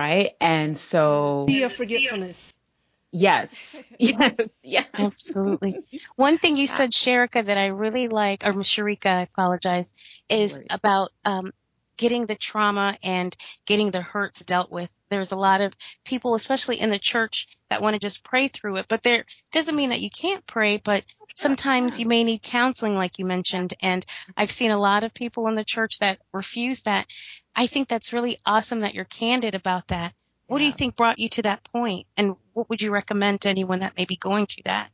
right? 0.00 0.32
And 0.40 0.78
so, 0.78 1.44
sea 1.48 1.62
of 1.64 1.72
forgetfulness. 1.74 2.54
Yes, 3.12 3.48
yes, 3.98 4.58
yes. 4.62 4.86
Absolutely. 4.94 5.84
One 6.16 6.38
thing 6.38 6.56
you 6.56 6.66
said, 6.66 6.92
Sherika, 6.92 7.44
that 7.44 7.58
I 7.58 7.66
really 7.66 8.08
like, 8.08 8.44
or 8.44 8.52
Sharika, 8.52 9.06
I 9.06 9.22
apologize, 9.22 9.92
is 10.28 10.60
about 10.70 11.10
um, 11.24 11.52
getting 12.00 12.24
the 12.24 12.34
trauma 12.34 12.96
and 13.02 13.36
getting 13.66 13.90
the 13.90 14.00
hurts 14.00 14.42
dealt 14.42 14.72
with. 14.72 14.90
There's 15.10 15.32
a 15.32 15.36
lot 15.36 15.60
of 15.60 15.76
people, 16.02 16.34
especially 16.34 16.80
in 16.80 16.88
the 16.88 16.98
church, 16.98 17.46
that 17.68 17.82
want 17.82 17.92
to 17.92 18.00
just 18.00 18.24
pray 18.24 18.48
through 18.48 18.78
it, 18.78 18.86
but 18.88 19.02
there 19.02 19.26
doesn't 19.52 19.76
mean 19.76 19.90
that 19.90 20.00
you 20.00 20.08
can't 20.08 20.46
pray, 20.46 20.80
but 20.82 21.04
sometimes 21.34 22.00
you 22.00 22.06
may 22.06 22.24
need 22.24 22.42
counseling, 22.42 22.96
like 22.96 23.18
you 23.18 23.26
mentioned. 23.26 23.74
And 23.82 24.06
I've 24.34 24.50
seen 24.50 24.70
a 24.70 24.80
lot 24.80 25.04
of 25.04 25.12
people 25.12 25.46
in 25.48 25.56
the 25.56 25.64
church 25.64 25.98
that 25.98 26.20
refuse 26.32 26.82
that. 26.82 27.06
I 27.54 27.66
think 27.66 27.86
that's 27.86 28.14
really 28.14 28.38
awesome 28.46 28.80
that 28.80 28.94
you're 28.94 29.04
candid 29.04 29.54
about 29.54 29.88
that. 29.88 30.14
What 30.46 30.60
do 30.60 30.64
you 30.64 30.72
think 30.72 30.96
brought 30.96 31.18
you 31.18 31.28
to 31.28 31.42
that 31.42 31.64
point, 31.64 32.06
and 32.16 32.34
what 32.54 32.70
would 32.70 32.80
you 32.80 32.90
recommend 32.90 33.42
to 33.42 33.50
anyone 33.50 33.80
that 33.80 33.96
may 33.98 34.06
be 34.06 34.16
going 34.16 34.46
through 34.46 34.64
that? 34.64 34.90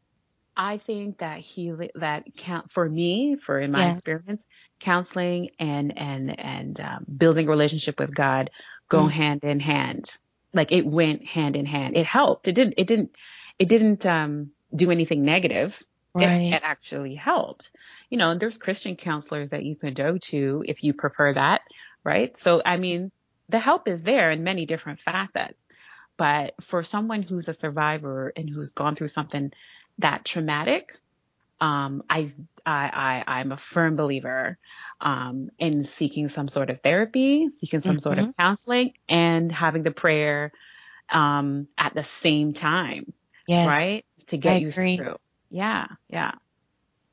I 0.57 0.79
think 0.79 1.19
that 1.19 1.39
healing, 1.39 1.91
that 1.95 2.35
count 2.37 2.73
for 2.73 2.89
me, 2.89 3.37
for 3.37 3.61
in 3.61 3.71
my 3.71 3.87
yes. 3.87 3.99
experience, 3.99 4.45
counseling 4.80 5.50
and 5.59 5.97
and 5.97 6.38
and 6.38 6.80
um, 6.80 7.06
building 7.16 7.47
a 7.47 7.50
relationship 7.50 7.99
with 7.99 8.14
God 8.14 8.50
go 8.88 9.04
mm. 9.04 9.11
hand 9.11 9.45
in 9.45 9.61
hand. 9.61 10.11
Like 10.52 10.73
it 10.73 10.87
went 10.87 11.25
hand 11.25 11.56
in 11.56 11.66
hand. 11.66 11.97
It 11.97 12.06
helped. 12.06 12.49
It 12.49 12.52
didn't. 12.52 12.75
It 12.76 12.87
didn't. 12.87 13.11
It 13.59 13.68
didn't 13.68 14.06
um, 14.06 14.50
do 14.75 14.90
anything 14.90 15.25
negative. 15.25 15.80
Right. 16.14 16.52
It, 16.52 16.54
it 16.54 16.62
actually 16.64 17.14
helped. 17.14 17.71
You 18.09 18.18
know, 18.18 18.30
And 18.30 18.40
there's 18.40 18.56
Christian 18.56 18.97
counselors 18.97 19.50
that 19.50 19.64
you 19.64 19.76
can 19.76 19.92
go 19.92 20.18
to 20.18 20.64
if 20.66 20.83
you 20.83 20.95
prefer 20.95 21.35
that, 21.35 21.61
right? 22.04 22.37
So 22.38 22.62
I 22.64 22.76
mean, 22.78 23.11
the 23.49 23.59
help 23.59 23.88
is 23.88 24.02
there 24.02 24.30
in 24.30 24.45
many 24.45 24.66
different 24.66 25.00
facets. 25.00 25.59
But 26.16 26.54
for 26.62 26.83
someone 26.83 27.23
who's 27.23 27.49
a 27.49 27.54
survivor 27.54 28.33
and 28.35 28.49
who's 28.49 28.71
gone 28.71 28.97
through 28.97 29.09
something 29.09 29.52
that 29.99 30.25
traumatic, 30.25 30.99
um, 31.61 32.03
I, 32.09 32.33
I, 32.65 33.23
I, 33.27 33.39
I'm 33.39 33.53
a 33.53 33.57
firm 33.57 33.97
believer, 33.97 34.59
um, 35.01 35.51
in 35.59 35.85
seeking 35.85 36.29
some 36.29 36.49
sort 36.49 36.71
of 36.71 36.81
therapy, 36.81 37.49
seeking 37.61 37.81
some 37.81 37.93
mm-hmm. 37.93 38.01
sort 38.01 38.19
of 38.19 38.25
mm-hmm. 38.27 38.43
counseling 38.43 38.95
and 39.09 39.53
having 39.53 39.83
the 39.83 39.91
prayer, 39.91 40.53
um, 41.11 41.69
at 41.77 41.95
the 41.95 42.05
same 42.05 42.53
time. 42.53 43.13
Yes. 43.47 43.67
Right? 43.67 44.05
To 44.29 44.37
get 44.37 44.55
I 44.55 44.57
you 44.59 44.69
agree. 44.69 44.97
through. 44.97 45.19
Yeah. 45.51 45.87
Yeah. 46.09 46.33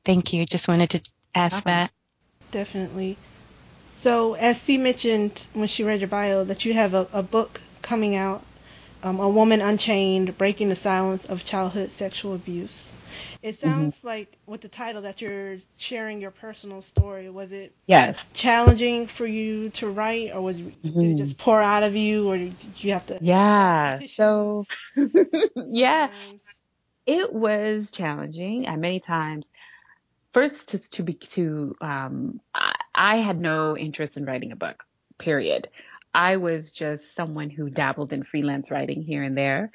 Thank 0.04 0.32
you. 0.32 0.44
Just 0.44 0.68
wanted 0.68 0.90
to 0.90 1.02
ask 1.34 1.64
that. 1.64 1.90
Definitely. 2.50 3.16
So, 3.98 4.34
as 4.34 4.60
C 4.60 4.76
mentioned 4.76 5.46
when 5.54 5.68
she 5.68 5.82
read 5.84 6.00
your 6.00 6.08
bio, 6.08 6.44
that 6.44 6.64
you 6.64 6.74
have 6.74 6.92
a, 6.94 7.06
a 7.12 7.22
book 7.22 7.60
coming 7.80 8.16
out, 8.16 8.42
um, 9.02 9.20
A 9.20 9.28
Woman 9.28 9.60
Unchained 9.60 10.36
Breaking 10.36 10.68
the 10.68 10.76
Silence 10.76 11.24
of 11.24 11.44
Childhood 11.44 11.90
Sexual 11.90 12.34
Abuse. 12.34 12.92
It 13.42 13.50
mm-hmm. 13.50 13.68
sounds 13.68 13.98
mm-hmm. 13.98 14.06
like 14.06 14.36
with 14.46 14.60
the 14.60 14.68
title 14.68 15.02
that 15.02 15.20
you're 15.20 15.58
sharing 15.78 16.20
your 16.20 16.30
personal 16.30 16.82
story. 16.82 17.28
Was 17.30 17.52
it 17.52 17.74
yes 17.86 18.24
challenging 18.34 19.06
for 19.06 19.26
you 19.26 19.70
to 19.70 19.88
write, 19.88 20.32
or 20.34 20.40
was 20.40 20.60
mm-hmm. 20.60 20.70
did 20.82 20.96
it 20.96 20.98
mm-hmm. 20.98 21.16
just 21.16 21.38
pour 21.38 21.60
out 21.60 21.82
of 21.82 21.96
you, 21.96 22.28
or 22.28 22.38
did 22.38 22.54
you 22.76 22.92
have 22.92 23.06
to? 23.06 23.18
Yeah. 23.20 24.00
So 24.08 24.64
yeah, 25.56 26.10
it 27.06 27.32
was 27.32 27.90
challenging. 27.90 28.66
And 28.66 28.80
many 28.80 29.00
times, 29.00 29.48
first 30.32 30.68
to 30.68 30.78
to 30.90 31.02
be 31.02 31.14
to 31.14 31.76
um, 31.80 32.40
I, 32.54 32.74
I 32.94 33.16
had 33.16 33.40
no 33.40 33.76
interest 33.76 34.16
in 34.16 34.24
writing 34.24 34.52
a 34.52 34.56
book. 34.56 34.84
Period. 35.18 35.68
I 36.14 36.36
was 36.36 36.70
just 36.70 37.14
someone 37.16 37.50
who 37.50 37.68
dabbled 37.68 38.12
in 38.12 38.22
freelance 38.22 38.70
writing 38.70 39.02
here 39.02 39.22
and 39.22 39.36
there. 39.36 39.72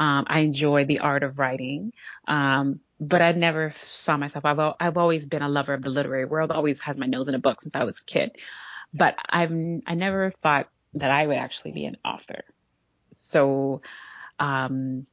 Um, 0.00 0.24
I 0.28 0.40
enjoy 0.40 0.86
the 0.86 1.00
art 1.00 1.22
of 1.22 1.38
writing. 1.38 1.92
Um, 2.26 2.80
but 2.98 3.22
I 3.22 3.32
never 3.32 3.70
saw 3.70 4.16
myself. 4.16 4.44
I've, 4.44 4.74
I've 4.80 4.96
always 4.96 5.24
been 5.24 5.42
a 5.42 5.48
lover 5.48 5.74
of 5.74 5.82
the 5.82 5.90
literary 5.90 6.24
world, 6.24 6.50
always 6.50 6.80
had 6.80 6.98
my 6.98 7.06
nose 7.06 7.28
in 7.28 7.34
a 7.34 7.38
book 7.38 7.60
since 7.60 7.76
I 7.76 7.84
was 7.84 7.98
a 7.98 8.04
kid. 8.04 8.32
But 8.92 9.16
I've, 9.28 9.52
I 9.86 9.94
never 9.94 10.32
thought 10.42 10.68
that 10.94 11.10
I 11.10 11.26
would 11.26 11.36
actually 11.36 11.72
be 11.72 11.84
an 11.84 11.96
author. 12.04 12.42
So, 13.12 13.82
um, 14.38 15.06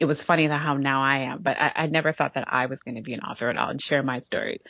it 0.00 0.06
was 0.06 0.20
funny 0.20 0.46
how 0.46 0.78
now 0.78 1.02
I 1.02 1.18
am, 1.18 1.42
but 1.42 1.60
I, 1.60 1.72
I 1.76 1.86
never 1.86 2.12
thought 2.12 2.34
that 2.34 2.52
I 2.52 2.66
was 2.66 2.80
going 2.80 2.94
to 2.94 3.02
be 3.02 3.12
an 3.12 3.20
author 3.20 3.50
at 3.50 3.58
all 3.58 3.68
and 3.68 3.80
share 3.80 4.02
my 4.02 4.20
story. 4.20 4.62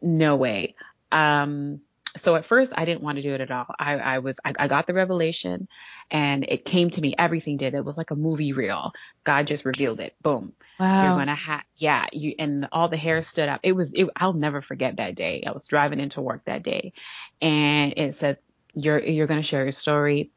No 0.00 0.36
way. 0.36 0.76
Um, 1.10 1.80
so 2.16 2.36
at 2.36 2.46
first 2.46 2.72
I 2.74 2.84
didn't 2.84 3.02
want 3.02 3.16
to 3.16 3.22
do 3.22 3.34
it 3.34 3.40
at 3.40 3.50
all. 3.50 3.66
I, 3.78 3.96
I 3.96 4.18
was, 4.20 4.36
I, 4.44 4.52
I, 4.58 4.68
got 4.68 4.86
the 4.86 4.94
revelation 4.94 5.68
and 6.10 6.44
it 6.44 6.64
came 6.64 6.90
to 6.90 7.00
me. 7.00 7.14
Everything 7.18 7.56
did. 7.56 7.74
It 7.74 7.84
was 7.84 7.96
like 7.96 8.10
a 8.10 8.16
movie 8.16 8.52
reel. 8.52 8.92
God 9.24 9.46
just 9.46 9.64
revealed 9.64 10.00
it. 10.00 10.14
Boom. 10.22 10.52
Wow. 10.78 11.16
You're 11.16 11.24
to 11.26 11.34
have, 11.34 11.62
yeah, 11.76 12.06
you, 12.12 12.34
and 12.38 12.68
all 12.70 12.88
the 12.88 12.96
hair 12.96 13.22
stood 13.22 13.48
up. 13.48 13.60
It 13.62 13.72
was, 13.72 13.92
it, 13.94 14.08
I'll 14.14 14.32
never 14.32 14.62
forget 14.62 14.96
that 14.96 15.14
day. 15.14 15.42
I 15.46 15.52
was 15.52 15.66
driving 15.66 16.00
into 16.00 16.20
work 16.20 16.44
that 16.44 16.62
day 16.62 16.92
and 17.40 17.94
it 17.96 18.16
said, 18.16 18.38
you're, 18.74 19.02
you're 19.02 19.26
going 19.26 19.40
to 19.40 19.46
share 19.46 19.62
your 19.62 19.72
story. 19.72 20.30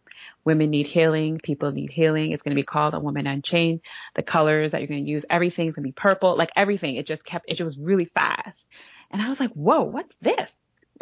Women 0.43 0.69
need 0.69 0.87
healing. 0.87 1.39
People 1.43 1.71
need 1.71 1.91
healing. 1.91 2.31
It's 2.31 2.41
going 2.41 2.51
to 2.51 2.55
be 2.55 2.63
called 2.63 2.93
A 2.93 2.99
Woman 2.99 3.27
Unchained. 3.27 3.81
The 4.15 4.23
colors 4.23 4.71
that 4.71 4.81
you're 4.81 4.87
going 4.87 5.05
to 5.05 5.11
use, 5.11 5.25
everything's 5.29 5.75
going 5.75 5.83
to 5.83 5.89
be 5.89 5.93
purple, 5.93 6.35
like 6.37 6.49
everything. 6.55 6.95
It 6.95 7.05
just 7.05 7.23
kept, 7.23 7.51
it 7.51 7.61
was 7.61 7.77
really 7.77 8.05
fast. 8.05 8.67
And 9.11 9.21
I 9.21 9.29
was 9.29 9.39
like, 9.39 9.51
whoa, 9.51 9.83
what's 9.83 10.15
this? 10.21 10.51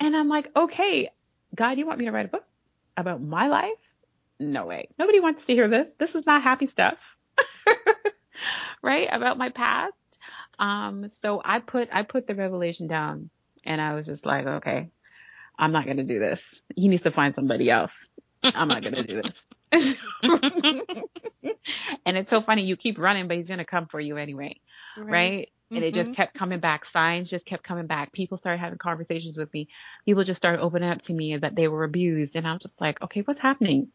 and 0.00 0.16
I'm 0.16 0.28
like, 0.28 0.50
okay, 0.56 1.10
God, 1.54 1.78
you 1.78 1.86
want 1.86 1.98
me 1.98 2.06
to 2.06 2.12
write 2.12 2.26
a 2.26 2.28
book 2.28 2.44
about 2.96 3.22
my 3.22 3.48
life? 3.48 3.78
No 4.40 4.66
way. 4.66 4.88
Nobody 4.98 5.20
wants 5.20 5.44
to 5.44 5.54
hear 5.54 5.68
this. 5.68 5.88
This 5.98 6.14
is 6.14 6.26
not 6.26 6.42
happy 6.42 6.66
stuff. 6.66 6.98
right? 8.82 9.08
About 9.10 9.38
my 9.38 9.50
past. 9.50 9.94
Um, 10.58 11.08
so 11.20 11.40
I 11.44 11.60
put, 11.60 11.88
I 11.92 12.02
put 12.02 12.26
the 12.26 12.34
revelation 12.34 12.88
down 12.88 13.30
and 13.64 13.80
I 13.80 13.94
was 13.94 14.06
just 14.06 14.26
like, 14.26 14.46
okay, 14.46 14.90
I'm 15.58 15.72
not 15.72 15.84
going 15.84 15.98
to 15.98 16.04
do 16.04 16.18
this. 16.18 16.60
He 16.74 16.88
needs 16.88 17.02
to 17.02 17.10
find 17.10 17.34
somebody 17.34 17.70
else. 17.70 18.06
I'm 18.42 18.68
not 18.68 18.82
going 18.82 18.94
to 18.94 19.04
do 19.04 19.22
this. 19.22 19.32
and 22.06 22.16
it's 22.16 22.30
so 22.30 22.42
funny. 22.42 22.64
You 22.64 22.76
keep 22.76 22.98
running, 22.98 23.28
but 23.28 23.36
he's 23.36 23.48
going 23.48 23.58
to 23.58 23.64
come 23.64 23.86
for 23.86 24.00
you 24.00 24.16
anyway. 24.16 24.60
Right. 24.96 25.10
right? 25.10 25.48
And 25.70 25.78
mm-hmm. 25.78 25.86
it 25.86 25.94
just 25.94 26.10
mm-hmm. 26.10 26.14
kept 26.14 26.34
coming 26.34 26.60
back. 26.60 26.84
Signs 26.84 27.30
just 27.30 27.46
kept 27.46 27.64
coming 27.64 27.86
back. 27.86 28.12
People 28.12 28.38
started 28.38 28.58
having 28.58 28.78
conversations 28.78 29.36
with 29.36 29.52
me. 29.52 29.68
People 30.04 30.24
just 30.24 30.38
started 30.38 30.62
opening 30.62 30.90
up 30.90 31.02
to 31.02 31.12
me 31.12 31.36
that 31.36 31.54
they 31.54 31.68
were 31.68 31.84
abused. 31.84 32.36
And 32.36 32.46
I'm 32.46 32.58
just 32.58 32.80
like, 32.80 33.00
okay, 33.02 33.22
what's 33.22 33.40
happening 33.40 33.88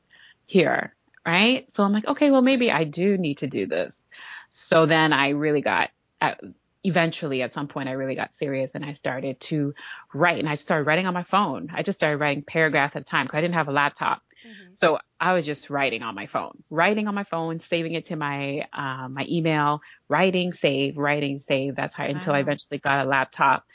here? 0.46 0.96
Right. 1.26 1.68
So 1.76 1.84
I'm 1.84 1.94
like, 1.94 2.08
okay, 2.08 2.32
well, 2.32 2.42
maybe 2.42 2.72
I 2.72 2.86
do 2.86 3.18
need 3.18 3.40
to 3.40 3.48
do 3.48 3.68
this. 3.68 4.02
So 4.50 4.86
then 4.86 5.14
I 5.14 5.30
really 5.30 5.62
got, 5.62 5.92
uh, 6.22 6.36
eventually 6.84 7.42
at 7.42 7.54
some 7.54 7.68
point 7.68 7.90
I 7.90 7.94
really 7.94 8.16
got 8.16 8.36
serious 8.36 8.72
and 8.74 8.86
I 8.86 8.94
started 8.94 9.40
to 9.42 9.74
write 10.14 10.40
and 10.40 10.50
I 10.50 10.56
started 10.56 10.88
writing 10.88 11.08
on 11.08 11.14
my 11.14 11.24
phone. 11.24 11.70
I 11.74 11.84
just 11.84 12.00
started 12.00 12.18
writing 12.18 12.44
paragraphs 12.44 12.96
at 12.96 13.02
a 13.02 13.06
time 13.06 13.26
because 13.26 13.38
I 13.38 13.42
didn't 13.42 13.56
have 13.56 13.68
a 13.68 13.74
laptop. 13.74 14.22
Mm-hmm. 14.46 14.74
So 14.74 15.00
I 15.19 15.34
was 15.34 15.46
just 15.46 15.69
writing 15.69 16.01
on 16.01 16.15
my 16.15 16.27
phone, 16.27 16.63
writing 16.69 17.08
on 17.08 17.15
my 17.15 17.25
phone, 17.25 17.60
saving 17.60 17.93
it 17.93 18.05
to 18.05 18.15
my 18.15 18.67
uh, 18.72 19.10
my 19.10 19.25
email, 19.29 19.81
writing, 20.08 20.53
save, 20.53 20.98
writing, 20.98 21.39
save. 21.39 21.75
That's 21.75 21.93
how 21.93 22.05
wow. 22.05 22.12
until 22.12 22.34
I 22.34 22.39
eventually 22.39 22.77
got 22.77 23.05
a 23.05 23.10
laptop, 23.10 23.65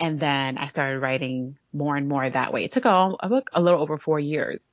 and 0.00 0.18
then 0.18 0.56
I 0.56 0.66
started 0.68 1.00
writing 1.00 1.58
more 1.72 1.96
and 1.96 2.08
more 2.08 2.28
that 2.28 2.52
way. 2.52 2.64
It 2.64 2.72
took 2.72 2.86
a, 2.86 3.14
a, 3.20 3.42
a 3.52 3.60
little 3.60 3.80
over 3.80 3.98
four 3.98 4.18
years 4.18 4.72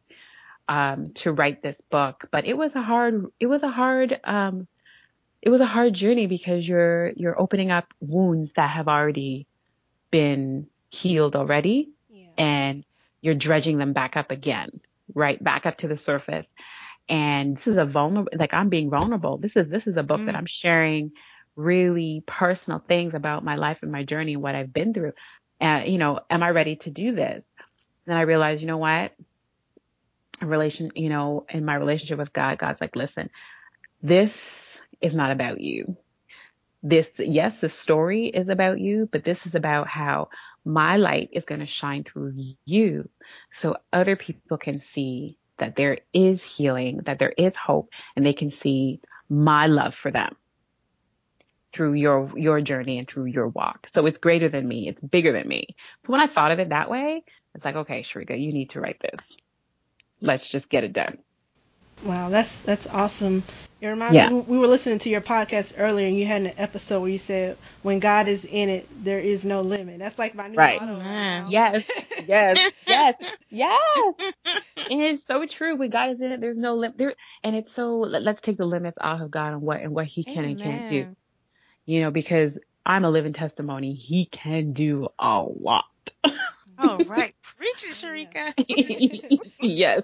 um, 0.69 1.11
to 1.15 1.33
write 1.33 1.61
this 1.61 1.79
book, 1.89 2.27
but 2.31 2.45
it 2.45 2.57
was 2.57 2.75
a 2.75 2.81
hard 2.81 3.25
it 3.39 3.47
was 3.47 3.63
a 3.63 3.71
hard 3.71 4.19
um, 4.23 4.67
it 5.41 5.49
was 5.49 5.61
a 5.61 5.65
hard 5.65 5.93
journey 5.93 6.27
because 6.27 6.67
you're 6.67 7.09
you're 7.09 7.39
opening 7.39 7.71
up 7.71 7.93
wounds 7.99 8.53
that 8.53 8.69
have 8.69 8.87
already 8.87 9.47
been 10.11 10.67
healed 10.91 11.35
already, 11.35 11.89
yeah. 12.09 12.27
and 12.37 12.85
you're 13.21 13.35
dredging 13.35 13.77
them 13.77 13.91
back 13.91 14.15
up 14.15 14.31
again 14.31 14.79
right 15.13 15.41
back 15.43 15.65
up 15.65 15.77
to 15.77 15.87
the 15.87 15.97
surface. 15.97 16.47
And 17.07 17.57
this 17.57 17.67
is 17.67 17.77
a 17.77 17.85
vulnerable, 17.85 18.31
like 18.35 18.53
I'm 18.53 18.69
being 18.69 18.89
vulnerable. 18.89 19.37
This 19.37 19.55
is, 19.55 19.67
this 19.67 19.87
is 19.87 19.97
a 19.97 20.03
book 20.03 20.21
mm. 20.21 20.25
that 20.27 20.35
I'm 20.35 20.45
sharing 20.45 21.11
really 21.55 22.23
personal 22.25 22.79
things 22.79 23.13
about 23.13 23.43
my 23.43 23.55
life 23.55 23.83
and 23.83 23.91
my 23.91 24.03
journey 24.03 24.33
and 24.33 24.43
what 24.43 24.55
I've 24.55 24.71
been 24.71 24.93
through. 24.93 25.13
And, 25.59 25.83
uh, 25.83 25.91
you 25.91 25.97
know, 25.97 26.19
am 26.29 26.43
I 26.43 26.51
ready 26.51 26.77
to 26.77 26.91
do 26.91 27.13
this? 27.13 27.43
Then 28.05 28.15
I 28.15 28.21
realized, 28.21 28.61
you 28.61 28.67
know 28.67 28.77
what? 28.77 29.13
A 30.41 30.45
relation, 30.45 30.91
you 30.95 31.09
know, 31.09 31.45
in 31.49 31.65
my 31.65 31.75
relationship 31.75 32.17
with 32.17 32.31
God, 32.31 32.59
God's 32.59 32.79
like, 32.79 32.95
listen, 32.95 33.29
this 34.01 34.79
is 35.01 35.13
not 35.15 35.31
about 35.31 35.59
you. 35.59 35.97
This, 36.81 37.11
yes, 37.17 37.59
the 37.59 37.67
story 37.67 38.27
is 38.27 38.47
about 38.47 38.79
you, 38.79 39.09
but 39.11 39.25
this 39.25 39.45
is 39.45 39.53
about 39.53 39.87
how 39.87 40.29
my 40.65 40.97
light 40.97 41.29
is 41.33 41.45
going 41.45 41.61
to 41.61 41.65
shine 41.65 42.03
through 42.03 42.33
you 42.65 43.09
so 43.51 43.77
other 43.91 44.15
people 44.15 44.57
can 44.57 44.79
see 44.79 45.37
that 45.57 45.75
there 45.75 45.99
is 46.13 46.43
healing, 46.43 47.01
that 47.05 47.19
there 47.19 47.33
is 47.37 47.55
hope, 47.55 47.89
and 48.15 48.25
they 48.25 48.33
can 48.33 48.51
see 48.51 49.01
my 49.29 49.67
love 49.67 49.93
for 49.93 50.11
them 50.11 50.35
through 51.71 51.93
your 51.93 52.31
your 52.35 52.61
journey 52.61 52.97
and 52.97 53.07
through 53.07 53.25
your 53.25 53.47
walk. 53.47 53.87
So 53.93 54.05
it's 54.05 54.17
greater 54.17 54.49
than 54.49 54.67
me. 54.67 54.87
It's 54.87 55.01
bigger 55.01 55.31
than 55.31 55.47
me. 55.47 55.75
So 56.05 56.11
when 56.11 56.21
I 56.21 56.27
thought 56.27 56.51
of 56.51 56.59
it 56.59 56.69
that 56.69 56.89
way, 56.89 57.23
it's 57.53 57.65
like, 57.65 57.75
okay, 57.75 58.03
Sherika, 58.03 58.39
you 58.39 58.51
need 58.51 58.71
to 58.71 58.81
write 58.81 58.99
this. 58.99 59.35
Let's 60.21 60.49
just 60.49 60.69
get 60.69 60.83
it 60.83 60.93
done. 60.93 61.19
Wow, 62.03 62.29
that's 62.29 62.61
that's 62.61 62.87
awesome. 62.87 63.43
It 63.81 63.87
reminds 63.87 64.15
yeah. 64.15 64.29
me 64.29 64.41
we 64.41 64.57
were 64.57 64.67
listening 64.67 64.99
to 64.99 65.09
your 65.09 65.21
podcast 65.21 65.75
earlier, 65.77 66.07
and 66.07 66.17
you 66.17 66.25
had 66.25 66.41
an 66.41 66.53
episode 66.57 67.01
where 67.01 67.09
you 67.09 67.17
said, 67.17 67.57
"When 67.81 67.99
God 67.99 68.27
is 68.27 68.43
in 68.43 68.67
it, 68.69 68.89
there 69.03 69.19
is 69.19 69.45
no 69.45 69.61
limit." 69.61 69.99
That's 69.99 70.19
like 70.19 70.35
my 70.35 70.47
new 70.47 70.57
right. 70.57 70.81
motto. 70.81 70.95
Right 70.95 71.03
mm-hmm. 71.03 71.49
yes, 71.49 71.89
yes, 72.27 72.59
yes, 72.87 73.15
yes. 73.49 74.13
It's 74.91 75.23
so 75.23 75.45
true. 75.45 75.75
When 75.75 75.89
God 75.89 76.11
is 76.11 76.21
in 76.21 76.31
it, 76.31 76.41
there's 76.41 76.57
no 76.57 76.75
limit. 76.75 76.97
There, 76.97 77.13
and 77.43 77.55
it's 77.55 77.73
so. 77.73 77.99
Let, 77.99 78.27
us 78.27 78.41
take 78.41 78.57
the 78.57 78.65
limits 78.65 78.97
off 78.99 79.21
of 79.21 79.31
God 79.31 79.53
and 79.53 79.61
what 79.61 79.81
and 79.81 79.93
what 79.93 80.05
He 80.05 80.23
can 80.23 80.39
Amen. 80.39 80.49
and 80.49 80.59
can't 80.59 80.89
do. 80.89 81.15
You 81.85 82.01
know, 82.01 82.11
because 82.11 82.59
I'm 82.85 83.05
a 83.05 83.09
living 83.09 83.33
testimony. 83.33 83.93
He 83.93 84.25
can 84.25 84.73
do 84.73 85.07
a 85.17 85.41
lot. 85.41 85.85
All 86.79 86.97
right, 86.97 87.07
right, 87.07 87.35
preach 87.57 87.83
it, 87.83 87.91
Sherika. 87.91 89.39
yes. 89.59 90.03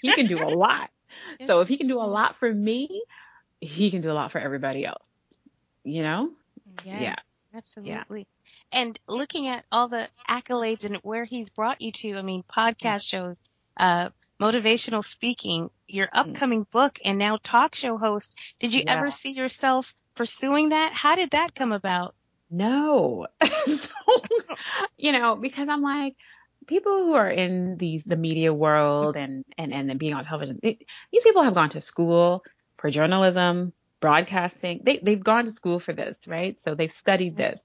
He 0.00 0.12
can 0.12 0.26
do 0.26 0.42
a 0.42 0.48
lot. 0.48 0.90
So 1.46 1.60
if 1.60 1.68
he 1.68 1.76
can 1.76 1.88
do 1.88 1.98
a 1.98 2.04
lot 2.04 2.36
for 2.36 2.52
me, 2.52 3.02
he 3.60 3.90
can 3.90 4.00
do 4.00 4.10
a 4.10 4.14
lot 4.14 4.32
for 4.32 4.38
everybody 4.38 4.86
else. 4.86 5.02
You 5.82 6.02
know? 6.02 6.30
Yes, 6.84 7.00
yeah. 7.00 7.14
Absolutely. 7.54 8.20
Yeah. 8.20 8.80
And 8.80 9.00
looking 9.08 9.48
at 9.48 9.64
all 9.72 9.88
the 9.88 10.08
accolades 10.28 10.84
and 10.84 10.96
where 10.96 11.24
he's 11.24 11.48
brought 11.48 11.80
you 11.80 11.90
to, 11.92 12.16
I 12.16 12.22
mean, 12.22 12.42
podcast 12.44 13.08
shows, 13.08 13.36
uh, 13.76 14.10
motivational 14.40 15.04
speaking, 15.04 15.70
your 15.88 16.06
mm. 16.06 16.10
upcoming 16.12 16.66
book, 16.70 16.98
and 17.04 17.18
now 17.18 17.38
talk 17.42 17.74
show 17.74 17.96
host. 17.96 18.38
Did 18.58 18.74
you 18.74 18.82
yeah. 18.84 18.96
ever 18.96 19.10
see 19.10 19.32
yourself 19.32 19.94
pursuing 20.14 20.70
that? 20.70 20.92
How 20.92 21.16
did 21.16 21.30
that 21.30 21.54
come 21.54 21.72
about? 21.72 22.14
No. 22.50 23.26
so, 23.44 24.22
you 24.96 25.12
know, 25.12 25.36
because 25.36 25.68
I'm 25.68 25.82
like, 25.82 26.14
people 26.66 27.04
who 27.04 27.14
are 27.14 27.30
in 27.30 27.76
the 27.78 28.02
the 28.06 28.16
media 28.16 28.52
world 28.52 29.16
and 29.16 29.44
and 29.58 29.72
and 29.72 29.88
then 29.88 29.98
being 29.98 30.14
on 30.14 30.24
television, 30.24 30.58
they, 30.62 30.78
these 31.12 31.22
people 31.22 31.42
have 31.42 31.54
gone 31.54 31.70
to 31.70 31.80
school 31.80 32.44
for 32.78 32.90
journalism, 32.90 33.72
broadcasting. 34.00 34.82
They 34.84 35.00
they've 35.02 35.22
gone 35.22 35.46
to 35.46 35.52
school 35.52 35.80
for 35.80 35.92
this, 35.92 36.16
right? 36.26 36.60
So 36.62 36.74
they've 36.74 36.92
studied 36.92 37.36
this. 37.36 37.60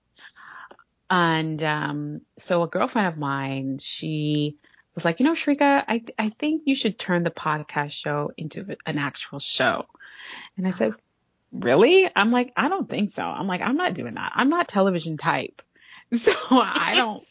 And 1.10 1.62
um, 1.64 2.22
so 2.38 2.64
a 2.64 2.68
girlfriend 2.68 3.10
of 3.10 3.18
mine, 3.18 3.80
she 3.80 4.56
was 4.96 5.04
like, 5.04 5.20
you 5.20 5.26
know, 5.26 5.34
Sherika, 5.34 5.84
I 5.88 6.04
I 6.18 6.30
think 6.30 6.64
you 6.66 6.76
should 6.76 6.98
turn 6.98 7.24
the 7.24 7.32
podcast 7.32 7.92
show 7.92 8.32
into 8.38 8.66
an 8.86 8.98
actual 8.98 9.40
show. 9.40 9.86
And 10.58 10.68
I 10.68 10.72
said, 10.72 10.94
really? 11.52 12.10
I'm 12.16 12.32
like, 12.32 12.54
I 12.56 12.70
don't 12.70 12.90
think 12.90 13.14
so. 13.14 13.24
I'm 13.24 13.48
like, 13.48 13.62
I'm 13.62 13.78
not 13.78 13.94
doing 13.94 14.14
that. 14.16 14.32
I'm 14.36 14.50
not 14.50 14.68
television 14.68 15.18
type. 15.18 15.62
So 16.14 16.34
I 16.50 16.96
don't 16.98 17.26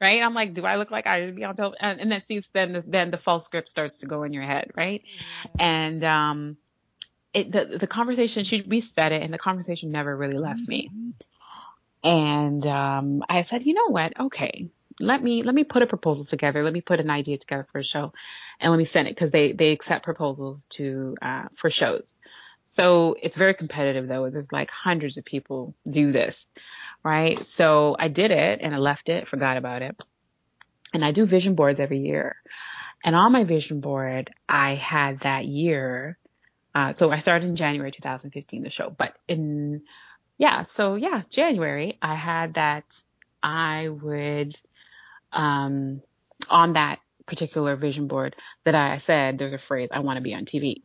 right? 0.00 0.22
I'm 0.22 0.34
like, 0.34 0.54
do 0.54 0.64
I 0.64 0.76
look 0.76 0.90
like 0.90 1.06
I 1.06 1.26
should 1.26 1.36
be 1.36 1.44
on 1.44 1.56
television? 1.56 1.78
And, 1.80 2.00
and 2.00 2.12
then 2.12 2.22
see, 2.22 2.42
then 2.52 2.72
the, 2.72 2.84
then 2.86 3.10
the 3.10 3.16
false 3.16 3.44
script 3.44 3.68
starts 3.68 4.00
to 4.00 4.06
go 4.06 4.22
in 4.22 4.32
your 4.32 4.42
head, 4.44 4.70
right? 4.76 5.02
And 5.58 6.04
um, 6.04 6.56
it 7.32 7.50
the 7.50 7.78
the 7.78 7.86
conversation 7.86 8.44
she 8.44 8.62
we 8.62 8.80
said 8.80 9.12
it, 9.12 9.22
and 9.22 9.32
the 9.32 9.38
conversation 9.38 9.90
never 9.90 10.16
really 10.16 10.38
left 10.38 10.66
me. 10.68 10.90
And 12.02 12.66
um, 12.66 13.24
I 13.28 13.42
said, 13.42 13.64
you 13.64 13.74
know 13.74 13.88
what? 13.88 14.18
Okay, 14.18 14.70
let 15.00 15.22
me 15.22 15.42
let 15.42 15.54
me 15.54 15.64
put 15.64 15.82
a 15.82 15.86
proposal 15.86 16.24
together. 16.24 16.62
Let 16.62 16.72
me 16.72 16.80
put 16.80 17.00
an 17.00 17.10
idea 17.10 17.38
together 17.38 17.66
for 17.72 17.78
a 17.78 17.84
show, 17.84 18.12
and 18.60 18.70
let 18.70 18.78
me 18.78 18.84
send 18.84 19.08
it 19.08 19.14
because 19.14 19.30
they 19.30 19.52
they 19.52 19.72
accept 19.72 20.04
proposals 20.04 20.66
to 20.70 21.16
uh, 21.20 21.44
for 21.56 21.70
shows. 21.70 22.18
So 22.74 23.16
it's 23.22 23.36
very 23.36 23.54
competitive 23.54 24.08
though. 24.08 24.30
There's 24.30 24.52
like 24.52 24.70
hundreds 24.70 25.16
of 25.16 25.24
people 25.24 25.74
do 25.88 26.12
this 26.12 26.46
right? 27.04 27.38
So 27.46 27.94
I 27.98 28.08
did 28.08 28.30
it 28.30 28.60
and 28.62 28.74
I 28.74 28.78
left 28.78 29.08
it, 29.08 29.28
forgot 29.28 29.56
about 29.56 29.82
it. 29.82 30.02
And 30.92 31.04
I 31.04 31.12
do 31.12 31.26
vision 31.26 31.54
boards 31.54 31.78
every 31.78 31.98
year. 31.98 32.36
And 33.04 33.14
on 33.14 33.32
my 33.32 33.44
vision 33.44 33.80
board, 33.80 34.30
I 34.48 34.74
had 34.74 35.20
that 35.20 35.44
year. 35.44 36.18
Uh, 36.74 36.92
so 36.92 37.10
I 37.10 37.18
started 37.18 37.48
in 37.48 37.56
January 37.56 37.92
2015, 37.92 38.62
the 38.62 38.70
show, 38.70 38.90
but 38.90 39.14
in, 39.28 39.82
yeah, 40.38 40.64
so 40.64 40.94
yeah, 40.94 41.22
January, 41.30 41.98
I 42.00 42.14
had 42.14 42.54
that 42.54 42.84
I 43.42 43.88
would, 43.88 44.54
um, 45.32 46.00
on 46.48 46.72
that 46.72 47.00
particular 47.26 47.76
vision 47.76 48.08
board 48.08 48.34
that 48.64 48.74
I 48.74 48.98
said, 48.98 49.38
there's 49.38 49.52
a 49.52 49.58
phrase, 49.58 49.90
I 49.92 50.00
want 50.00 50.16
to 50.16 50.22
be 50.22 50.34
on 50.34 50.46
TV. 50.46 50.82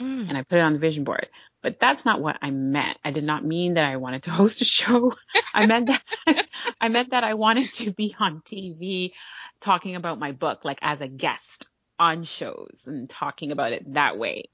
Mm. 0.00 0.28
And 0.28 0.38
I 0.38 0.42
put 0.42 0.58
it 0.58 0.62
on 0.62 0.74
the 0.74 0.78
vision 0.78 1.04
board. 1.04 1.28
But 1.62 1.80
that's 1.80 2.04
not 2.04 2.20
what 2.20 2.38
I 2.40 2.50
meant. 2.50 2.98
I 3.04 3.10
did 3.10 3.24
not 3.24 3.44
mean 3.44 3.74
that 3.74 3.84
I 3.84 3.96
wanted 3.96 4.24
to 4.24 4.30
host 4.32 4.60
a 4.60 4.64
show. 4.64 5.14
I 5.54 5.66
meant 5.66 5.88
that 5.88 6.46
I 6.80 6.88
meant 6.88 7.10
that 7.10 7.24
I 7.24 7.34
wanted 7.34 7.72
to 7.74 7.90
be 7.90 8.14
on 8.18 8.42
TV 8.42 9.12
talking 9.60 9.96
about 9.96 10.20
my 10.20 10.32
book 10.32 10.64
like 10.64 10.78
as 10.82 11.00
a 11.00 11.08
guest 11.08 11.66
on 11.98 12.24
shows 12.24 12.80
and 12.86 13.10
talking 13.10 13.50
about 13.50 13.72
it 13.72 13.92
that 13.94 14.18
way 14.18 14.50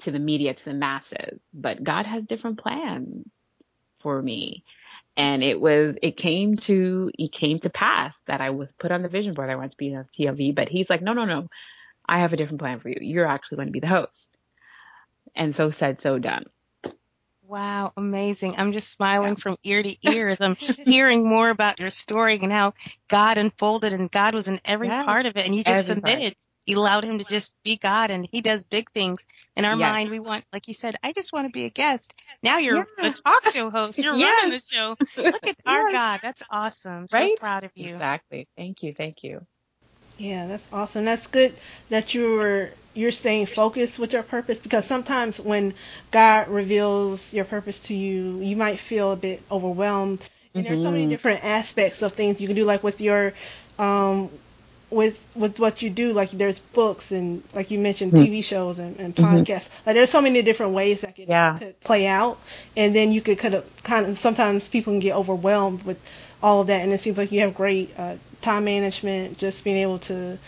to 0.00 0.12
the 0.12 0.18
media, 0.18 0.54
to 0.54 0.64
the 0.64 0.74
masses. 0.74 1.40
But 1.52 1.82
God 1.82 2.06
has 2.06 2.24
different 2.24 2.58
plans 2.58 3.26
for 4.00 4.20
me. 4.20 4.64
And 5.16 5.42
it 5.44 5.60
was, 5.60 5.96
it 6.02 6.16
came 6.16 6.56
to, 6.58 7.10
it 7.16 7.32
came 7.32 7.60
to 7.60 7.70
pass 7.70 8.16
that 8.26 8.40
I 8.40 8.50
was 8.50 8.72
put 8.78 8.90
on 8.90 9.02
the 9.02 9.08
vision 9.08 9.34
board. 9.34 9.48
I 9.48 9.54
wanted 9.54 9.70
to 9.72 9.76
be 9.76 9.94
on 9.94 10.06
TV, 10.16 10.54
but 10.54 10.68
he's 10.68 10.90
like, 10.90 11.02
no, 11.02 11.12
no, 11.12 11.24
no. 11.24 11.48
I 12.06 12.18
have 12.18 12.32
a 12.32 12.36
different 12.36 12.60
plan 12.60 12.80
for 12.80 12.88
you. 12.88 12.96
You're 13.00 13.26
actually 13.26 13.56
going 13.56 13.68
to 13.68 13.72
be 13.72 13.80
the 13.80 13.86
host 13.86 14.33
and 15.34 15.54
so 15.54 15.70
said, 15.70 16.00
so 16.00 16.18
done. 16.18 16.46
Wow, 17.46 17.92
amazing. 17.96 18.54
I'm 18.56 18.72
just 18.72 18.90
smiling 18.90 19.36
from 19.36 19.56
ear 19.64 19.82
to 19.82 19.96
ear 20.10 20.28
as 20.28 20.40
I'm 20.40 20.54
hearing 20.86 21.28
more 21.28 21.50
about 21.50 21.78
your 21.78 21.90
story 21.90 22.38
and 22.42 22.50
how 22.50 22.72
God 23.08 23.36
unfolded 23.36 23.92
and 23.92 24.10
God 24.10 24.34
was 24.34 24.48
in 24.48 24.60
every 24.64 24.88
yeah, 24.88 25.04
part 25.04 25.26
of 25.26 25.36
it 25.36 25.46
and 25.46 25.54
you 25.54 25.62
just 25.62 25.88
submitted. 25.88 26.22
Part. 26.22 26.36
You 26.66 26.78
allowed 26.78 27.04
him 27.04 27.18
to 27.18 27.24
just 27.24 27.54
be 27.62 27.76
God 27.76 28.10
and 28.10 28.26
he 28.32 28.40
does 28.40 28.64
big 28.64 28.90
things. 28.90 29.26
In 29.54 29.66
our 29.66 29.76
yes. 29.76 29.92
mind, 29.92 30.10
we 30.10 30.18
want, 30.18 30.46
like 30.50 30.66
you 30.66 30.72
said, 30.72 30.96
I 31.02 31.12
just 31.12 31.30
want 31.30 31.46
to 31.46 31.52
be 31.52 31.66
a 31.66 31.70
guest. 31.70 32.18
Now 32.42 32.56
you're 32.56 32.86
yeah. 32.98 33.08
a 33.08 33.12
talk 33.12 33.50
show 33.50 33.68
host. 33.68 33.98
You're 33.98 34.14
yes. 34.16 34.42
running 34.42 34.58
the 34.58 34.64
show. 34.64 34.96
Look 35.22 35.46
at 35.46 35.56
our 35.66 35.92
God. 35.92 36.20
That's 36.22 36.42
awesome. 36.50 37.06
Right? 37.12 37.36
So 37.36 37.40
proud 37.40 37.64
of 37.64 37.72
you. 37.74 37.92
Exactly. 37.92 38.48
Thank 38.56 38.82
you. 38.82 38.94
Thank 38.94 39.22
you. 39.22 39.46
Yeah, 40.18 40.46
that's 40.46 40.66
awesome. 40.72 41.04
That's 41.04 41.26
good 41.26 41.54
that 41.90 42.14
you 42.14 42.34
were 42.34 42.70
you're 42.94 43.12
staying 43.12 43.46
focused 43.46 43.98
with 43.98 44.12
your 44.12 44.22
purpose 44.22 44.60
because 44.60 44.84
sometimes 44.84 45.40
when 45.40 45.74
God 46.12 46.48
reveals 46.48 47.34
your 47.34 47.44
purpose 47.44 47.80
to 47.84 47.94
you, 47.94 48.38
you 48.40 48.56
might 48.56 48.78
feel 48.78 49.12
a 49.12 49.16
bit 49.16 49.42
overwhelmed. 49.50 50.20
And 50.54 50.62
mm-hmm. 50.62 50.72
there's 50.72 50.82
so 50.82 50.90
many 50.90 51.02
mm-hmm. 51.02 51.10
different 51.10 51.44
aspects 51.44 52.02
of 52.02 52.12
things 52.12 52.40
you 52.40 52.46
can 52.46 52.54
do, 52.54 52.64
like 52.64 52.84
with 52.84 53.00
your 53.00 53.32
um, 53.78 54.30
with 54.90 55.20
with 55.34 55.58
what 55.58 55.82
you 55.82 55.90
do. 55.90 56.12
Like 56.12 56.30
there's 56.30 56.60
books 56.60 57.10
and 57.10 57.42
like 57.52 57.72
you 57.72 57.80
mentioned 57.80 58.12
mm-hmm. 58.12 58.32
TV 58.32 58.44
shows 58.44 58.78
and, 58.78 58.98
and 59.00 59.16
mm-hmm. 59.16 59.34
podcasts. 59.34 59.64
Mm-hmm. 59.64 59.82
Like 59.86 59.94
there's 59.94 60.10
so 60.10 60.20
many 60.20 60.42
different 60.42 60.72
ways 60.72 61.00
that 61.00 61.16
could, 61.16 61.28
yeah. 61.28 61.58
could 61.58 61.80
play 61.80 62.06
out, 62.06 62.38
and 62.76 62.94
then 62.94 63.10
you 63.10 63.20
could 63.20 63.38
kind 63.38 63.54
of 63.54 63.82
kind 63.82 64.06
of 64.06 64.18
sometimes 64.18 64.68
people 64.68 64.92
can 64.92 65.00
get 65.00 65.16
overwhelmed 65.16 65.82
with 65.82 66.00
all 66.40 66.60
of 66.60 66.68
that, 66.68 66.82
and 66.82 66.92
it 66.92 67.00
seems 67.00 67.18
like 67.18 67.32
you 67.32 67.40
have 67.40 67.54
great 67.54 67.92
uh, 67.98 68.16
time 68.44 68.64
management, 68.64 69.38
just 69.38 69.64
being 69.64 69.78
able 69.78 69.98
to. 70.00 70.38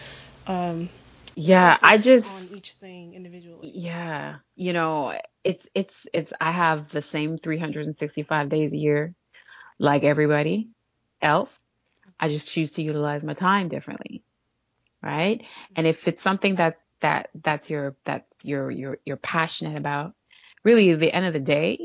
Um, 0.47 0.89
yeah, 1.35 1.77
I 1.83 1.99
just 1.99 2.27
on 2.29 2.57
each 2.57 2.73
thing 2.73 3.15
individually. 3.15 3.73
Yeah, 3.75 4.37
you 4.55 4.73
know, 4.73 5.19
it's 5.45 5.67
it's 5.75 6.07
it's. 6.13 6.33
I 6.41 6.53
have 6.53 6.91
the 6.91 7.03
same 7.03 7.39
365 7.39 8.49
days 8.49 8.73
a 8.73 8.77
year, 8.77 9.15
like 9.79 10.05
everybody 10.05 10.69
else. 11.21 11.51
I 12.19 12.29
just 12.29 12.51
choose 12.51 12.73
to 12.73 12.83
utilize 12.83 13.23
my 13.23 13.35
time 13.35 13.69
differently, 13.69 14.23
right? 15.03 15.43
And 15.75 15.87
if 15.87 16.09
it's 16.09 16.23
something 16.23 16.57
that 16.57 16.79
that 17.01 17.31
that's 17.35 17.69
your 17.69 17.97
that 18.05 18.27
you're 18.43 18.71
you're 18.71 18.99
you're 19.05 19.17
passionate 19.17 19.77
about, 19.77 20.15
really, 20.65 20.91
at 20.91 21.01
the 21.01 21.13
end 21.13 21.27
of 21.27 21.33
the 21.33 21.41
day, 21.41 21.79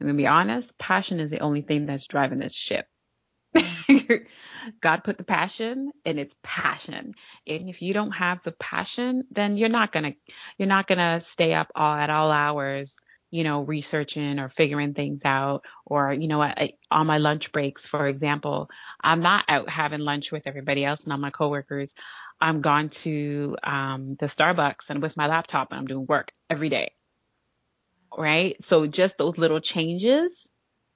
I'm 0.00 0.06
gonna 0.06 0.16
be 0.16 0.26
honest, 0.26 0.76
passion 0.78 1.20
is 1.20 1.30
the 1.30 1.40
only 1.40 1.62
thing 1.62 1.86
that's 1.86 2.06
driving 2.06 2.38
this 2.38 2.54
ship. 2.54 2.86
God 4.80 5.04
put 5.04 5.18
the 5.18 5.24
passion 5.24 5.92
and 6.04 6.18
it's 6.18 6.34
passion. 6.42 7.14
And 7.46 7.68
if 7.68 7.82
you 7.82 7.94
don't 7.94 8.12
have 8.12 8.42
the 8.42 8.52
passion, 8.52 9.24
then 9.30 9.56
you're 9.56 9.68
not 9.68 9.92
going 9.92 10.04
to, 10.04 10.14
you're 10.58 10.68
not 10.68 10.86
going 10.86 10.98
to 10.98 11.20
stay 11.26 11.54
up 11.54 11.70
all 11.74 11.94
at 11.94 12.10
all 12.10 12.30
hours, 12.30 12.96
you 13.30 13.44
know, 13.44 13.62
researching 13.62 14.38
or 14.38 14.48
figuring 14.48 14.94
things 14.94 15.22
out 15.24 15.64
or, 15.84 16.12
you 16.12 16.28
know, 16.28 16.42
on 16.90 17.06
my 17.06 17.18
lunch 17.18 17.52
breaks, 17.52 17.86
for 17.86 18.06
example, 18.06 18.70
I'm 19.00 19.20
not 19.20 19.44
out 19.48 19.68
having 19.68 20.00
lunch 20.00 20.32
with 20.32 20.46
everybody 20.46 20.84
else 20.84 21.02
and 21.04 21.12
all 21.12 21.18
my 21.18 21.30
coworkers. 21.30 21.92
I'm 22.40 22.60
gone 22.60 22.90
to, 22.90 23.56
um, 23.62 24.16
the 24.18 24.26
Starbucks 24.26 24.90
and 24.90 25.02
with 25.02 25.16
my 25.16 25.26
laptop 25.26 25.70
and 25.70 25.80
I'm 25.80 25.86
doing 25.86 26.06
work 26.06 26.32
every 26.50 26.68
day. 26.68 26.92
Right. 28.16 28.62
So 28.62 28.86
just 28.86 29.18
those 29.18 29.36
little 29.36 29.60
changes 29.60 30.48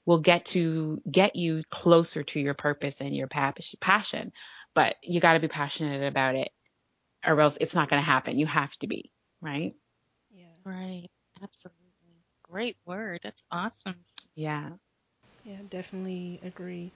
will 0.07 0.21
get 0.21 0.47
to 0.47 1.01
get 1.11 1.37
you 1.37 1.63
closer 1.71 2.23
to 2.23 2.41
your 2.41 2.55
purpose 2.55 2.97
and 3.01 3.15
your 3.15 3.29
passion. 3.29 4.33
But 4.75 4.97
you 5.03 5.21
got 5.21 5.35
to 5.35 5.41
be 5.41 5.49
passionate 5.49 6.07
about 6.07 6.37
it 6.37 6.51
or 7.27 7.41
else 7.41 7.57
it's 7.61 7.75
not 7.75 7.89
going 7.89 8.01
to 8.01 8.07
happen. 8.07 8.39
You 8.39 8.47
have 8.47 8.75
to 8.79 8.87
be, 8.87 9.11
right? 9.41 9.75
Yeah. 10.35 10.45
Right. 10.65 11.09
Absolutely. 11.43 11.79
Great 12.43 12.77
word. 12.87 13.21
That's 13.23 13.43
awesome. 13.51 13.97
Yeah. 14.35 14.71
Yeah, 15.45 15.57
definitely 15.69 16.41
agree. 16.43 16.91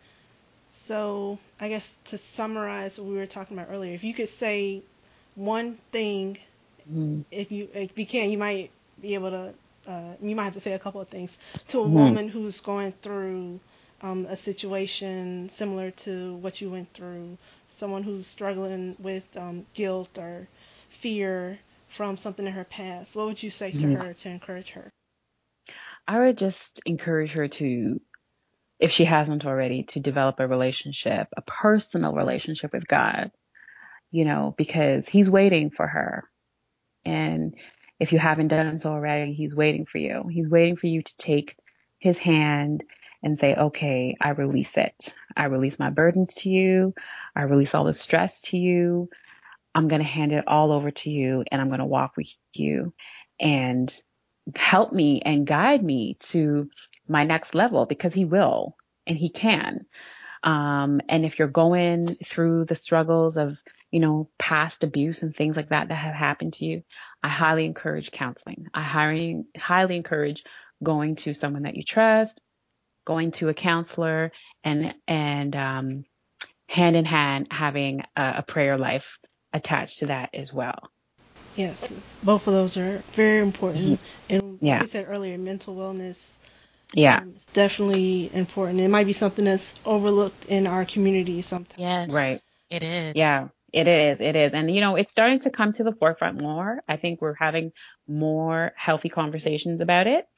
So, 0.71 1.39
I 1.61 1.69
guess 1.69 1.97
to 2.07 2.19
summarize 2.19 2.99
what 2.99 3.07
we 3.07 3.17
were 3.17 3.27
talking 3.27 3.57
about 3.57 3.73
earlier, 3.73 3.95
if 3.95 4.03
you 4.03 4.13
could 4.13 4.29
say 4.29 4.83
one 5.35 5.79
thing, 5.93 6.39
mm-hmm. 6.91 7.23
if 7.31 7.53
you 7.53 7.69
if 7.73 7.97
you 7.99 8.07
can, 8.07 8.31
you 8.31 8.39
might 8.39 8.71
be 9.01 9.15
able 9.15 9.31
to. 9.31 9.55
Uh, 9.87 10.15
you 10.21 10.35
might 10.35 10.45
have 10.45 10.55
to 10.55 10.61
say 10.61 10.73
a 10.73 10.79
couple 10.79 11.01
of 11.01 11.09
things 11.09 11.37
to 11.69 11.81
a 11.81 11.85
mm-hmm. 11.85 11.95
woman 11.95 12.29
who's 12.29 12.61
going 12.61 12.93
through 13.03 13.61
um, 14.03 14.27
a 14.27 14.37
situation 14.37 15.49
similar 15.51 15.91
to 15.91 16.35
what 16.37 16.61
you 16.61 16.71
went 16.71 16.93
through, 16.93 17.37
someone 17.71 18.03
who's 18.03 18.27
struggling 18.27 18.97
with 18.99 19.25
um, 19.37 19.67
guilt 19.75 20.19
or 20.19 20.49
fear 20.89 21.59
from 21.89 22.17
something 22.17 22.47
in 22.47 22.53
her 22.53 22.65
past. 22.65 23.15
What 23.15 23.27
would 23.27 23.43
you 23.43 23.51
say 23.51 23.71
to 23.73 23.79
mm-hmm. 23.79 23.95
her 23.95 24.15
to 24.15 24.29
encourage 24.29 24.71
her? 24.71 24.91
I 26.07 26.19
would 26.19 26.39
just 26.39 26.81
encourage 26.85 27.33
her 27.33 27.49
to 27.49 28.01
if 28.79 28.91
she 28.91 29.05
hasn't 29.05 29.47
already, 29.47 29.85
to 29.85 30.01
develop 30.01 30.41
a 30.41 30.49
relationship, 30.49 31.29
a 31.37 31.43
personal 31.43 32.13
relationship 32.13 32.73
with 32.73 32.87
God, 32.87 33.31
you 34.11 34.25
know, 34.25 34.55
because 34.59 35.09
He's 35.09 35.31
waiting 35.31 35.71
for 35.71 35.87
her. 35.87 36.25
And 37.05 37.55
if 38.05 38.13
you 38.13 38.19
haven't 38.19 38.49
done 38.49 38.79
so 38.79 38.91
already, 38.91 39.33
He's 39.33 39.55
waiting 39.55 39.87
for 39.87 39.97
you. 39.97 40.27
He's 40.31 40.47
waiting 40.47 40.77
for 40.77 40.87
you 40.87 41.01
to 41.03 41.17
take 41.17 41.57
His 41.99 42.19
hand 42.19 42.85
and 43.23 43.39
say, 43.39 43.55
okay, 43.55 44.15
I 44.21 44.31
release 44.31 44.77
it. 44.77 45.15
I 45.35 45.47
release 45.47 45.79
my 45.79 45.89
burdens 45.89 46.35
to 46.35 46.51
you. 46.51 46.93
I 47.35 47.45
release 47.45 47.75
all 47.75 47.85
the 47.85 47.95
stress 47.95 48.43
to 48.43 48.59
you. 48.59 49.09
I'm 49.75 49.89
going 49.89 50.03
to 50.03 50.07
hand 50.07 50.33
it 50.33 50.45
all 50.47 50.71
over 50.71 50.91
to 50.91 51.09
you 51.09 51.45
and 51.51 51.63
I'm 51.63 51.69
going 51.69 51.81
to 51.81 51.87
walk 51.87 52.19
with 52.19 52.29
you 52.53 52.93
and 53.41 53.91
help 54.55 54.93
me 54.93 55.23
and 55.25 55.47
guide 55.47 55.83
me 55.83 56.19
to 56.21 56.69
my 57.09 57.25
next 57.25 57.55
level 57.55 57.87
because 57.87 58.13
he 58.13 58.27
will 58.27 58.77
and 59.07 59.17
he 59.17 59.31
can. 59.31 59.87
Um, 60.43 61.01
and 61.09 61.25
if 61.25 61.39
you're 61.39 61.49
going 61.49 62.19
through 62.23 62.67
the 62.67 62.75
struggles 62.75 63.39
of, 63.39 63.57
you 63.95 64.01
know, 64.01 64.29
past 64.41 64.83
abuse 64.83 65.23
and 65.23 65.37
things 65.37 65.55
like 65.55 65.69
that 65.69 65.87
that 65.87 65.95
have 65.95 66.17
happened 66.17 66.55
to 66.55 66.65
you, 66.65 66.83
I 67.23 67.29
highly 67.29 67.65
encourage 67.65 68.11
counseling. 68.11 68.67
I 68.75 68.83
highly, 68.83 69.45
highly 69.57 69.95
encourage 69.95 70.43
going 70.83 71.15
to 71.15 71.33
someone 71.33 71.63
that 71.63 71.77
you 71.77 71.85
trust, 71.85 72.41
going 73.07 73.31
to 73.31 73.51
a 73.51 73.55
counselor 73.55 74.33
and, 74.65 74.95
and, 75.07 75.55
um, 75.55 76.05
hand 76.69 76.97
in 76.97 77.05
hand 77.05 77.47
having 77.53 78.03
a, 78.17 78.35
a 78.39 78.43
prayer 78.43 78.77
life 78.77 79.17
attached 79.53 80.01
to 80.01 80.07
that 80.07 80.31
as 80.35 80.53
well. 80.53 80.91
Yes, 81.55 81.93
both 82.21 82.49
of 82.49 82.53
those 82.53 82.77
are 82.77 83.01
very 83.13 83.39
important. 83.39 83.85
Mm-hmm. 83.85 84.35
And 84.35 84.59
yeah. 84.61 84.79
like 84.79 84.83
I 84.83 84.87
said 84.87 85.07
earlier, 85.09 85.39
mental 85.39 85.77
wellness 85.77 86.39
yeah. 86.93 87.19
Um, 87.19 87.33
it's 87.35 87.47
definitely 87.47 88.31
important. 88.33 88.81
It 88.81 88.89
might 88.89 89.07
be 89.07 89.13
something 89.13 89.45
that's 89.45 89.75
overlooked 89.85 90.47
in 90.47 90.67
our 90.67 90.85
community 90.85 91.43
sometimes. 91.43 91.81
Yes. 91.81 92.11
Right. 92.11 92.41
It 92.71 92.83
is. 92.83 93.17
Yeah. 93.17 93.49
It 93.75 93.89
is. 93.89 94.21
It 94.21 94.37
is. 94.37 94.55
And, 94.55 94.73
you 94.73 94.81
know, 94.81 94.95
it's 94.95 95.11
starting 95.11 95.41
to 95.41 95.51
come 95.51 95.73
to 95.73 95.83
the 95.83 95.91
forefront 95.91 96.41
more. 96.41 96.81
I 96.89 96.97
think 96.97 97.21
we're 97.21 97.35
having 97.35 97.73
more 98.07 98.73
healthy 98.77 99.09
conversations 99.09 99.81
about 99.81 100.07
it. 100.07 100.29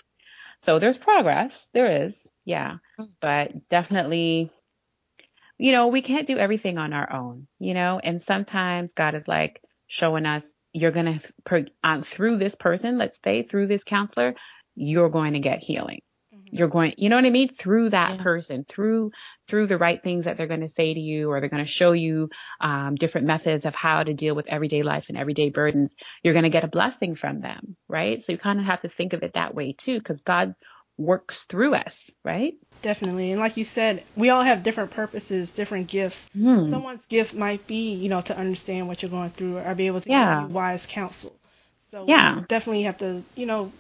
So 0.59 0.79
there's 0.79 0.97
progress. 0.97 1.69
There 1.75 2.05
is. 2.05 2.27
Yeah. 2.47 2.79
Mm. 2.99 3.11
But 3.21 3.69
definitely, 3.69 4.51
you 5.59 5.73
know, 5.73 5.89
we 5.89 6.01
can't 6.01 6.27
do 6.27 6.39
everything 6.39 6.79
on 6.79 6.95
our 6.95 7.13
own, 7.13 7.47
you 7.59 7.75
know, 7.75 8.01
and 8.03 8.23
sometimes 8.23 8.95
God 8.95 9.15
is 9.15 9.29
like 9.29 9.61
showing 9.87 10.25
us, 10.25 10.51
you're 10.73 10.91
going 10.91 11.21
to, 11.21 11.67
um, 11.85 12.03
through 12.05 12.39
this 12.39 12.55
person, 12.55 12.97
let's 12.97 13.19
say 13.23 13.43
through 13.43 13.67
this 13.67 13.85
counselor, 13.85 14.35
you're 14.75 15.11
going 15.11 15.35
to 15.35 15.41
get 15.41 15.63
healing 15.63 16.01
you're 16.51 16.69
going, 16.69 16.95
you 16.97 17.09
know 17.09 17.17
what 17.17 17.25
I 17.25 17.31
mean? 17.31 17.53
Through 17.53 17.91
that 17.91 18.17
yeah. 18.17 18.23
person, 18.23 18.65
through, 18.69 19.13
through 19.49 19.67
the 19.67 19.79
right 19.79 20.03
things 20.03 20.25
that 20.25 20.37
they're 20.37 20.47
going 20.47 20.61
to 20.61 20.69
say 20.69 20.95
to 20.95 21.01
you, 21.01 21.31
or 21.31 21.41
they're 21.41 21.49
going 21.49 21.65
to 21.65 21.71
show 21.71 21.93
you, 21.93 22.31
um, 22.61 22.95
different 22.95 23.27
methods 23.27 23.65
of 23.65 23.75
how 23.75 24.03
to 24.03 24.15
deal 24.15 24.35
with 24.35 24.47
everyday 24.47 24.83
life 24.83 25.07
and 25.09 25.19
everyday 25.19 25.51
burdens. 25.51 25.95
You're 26.23 26.35
going 26.35 26.45
to 26.45 26.51
get 26.51 26.65
a 26.65 26.69
blessing 26.69 27.15
from 27.15 27.41
them, 27.41 27.77
right? 27.89 28.25
So 28.25 28.33
you 28.33 28.39
kind 28.39 28.61
of 28.61 28.67
have 28.67 28.83
to 28.83 28.89
think 28.89 29.13
of 29.13 29.23
it 29.23 29.35
that 29.35 29.55
way 29.55 29.73
too, 29.73 29.99
because 29.99 30.21
God 30.21 30.55
works 30.99 31.43
through 31.45 31.75
us, 31.75 32.11
right? 32.25 32.55
Definitely. 32.81 33.33
And 33.33 33.41
like 33.41 33.57
you 33.57 33.65
said, 33.65 34.03
we 34.17 34.31
all 34.31 34.43
have 34.43 34.63
different 34.63 34.93
purposes, 34.93 35.51
different 35.51 35.89
gifts. 35.89 36.29
Mm. 36.35 36.71
Someone's 36.71 37.05
gift 37.07 37.35
might 37.35 37.67
be, 37.67 37.95
you 37.95 38.09
know, 38.09 38.23
to 38.23 38.37
understand 38.37 38.89
what 38.89 39.03
you're 39.03 39.11
going 39.11 39.31
through 39.31 39.59
or 39.59 39.75
be 39.75 39.89
able 39.89 40.01
to 40.01 40.09
yeah. 40.09 40.41
give 40.41 40.49
you 40.49 40.55
wise 40.55 40.87
counsel. 40.87 41.37
So 41.91 42.07
yeah. 42.09 42.43
definitely 42.49 42.85
have 42.85 42.97
to, 42.99 43.23
you 43.35 43.47
know, 43.47 43.73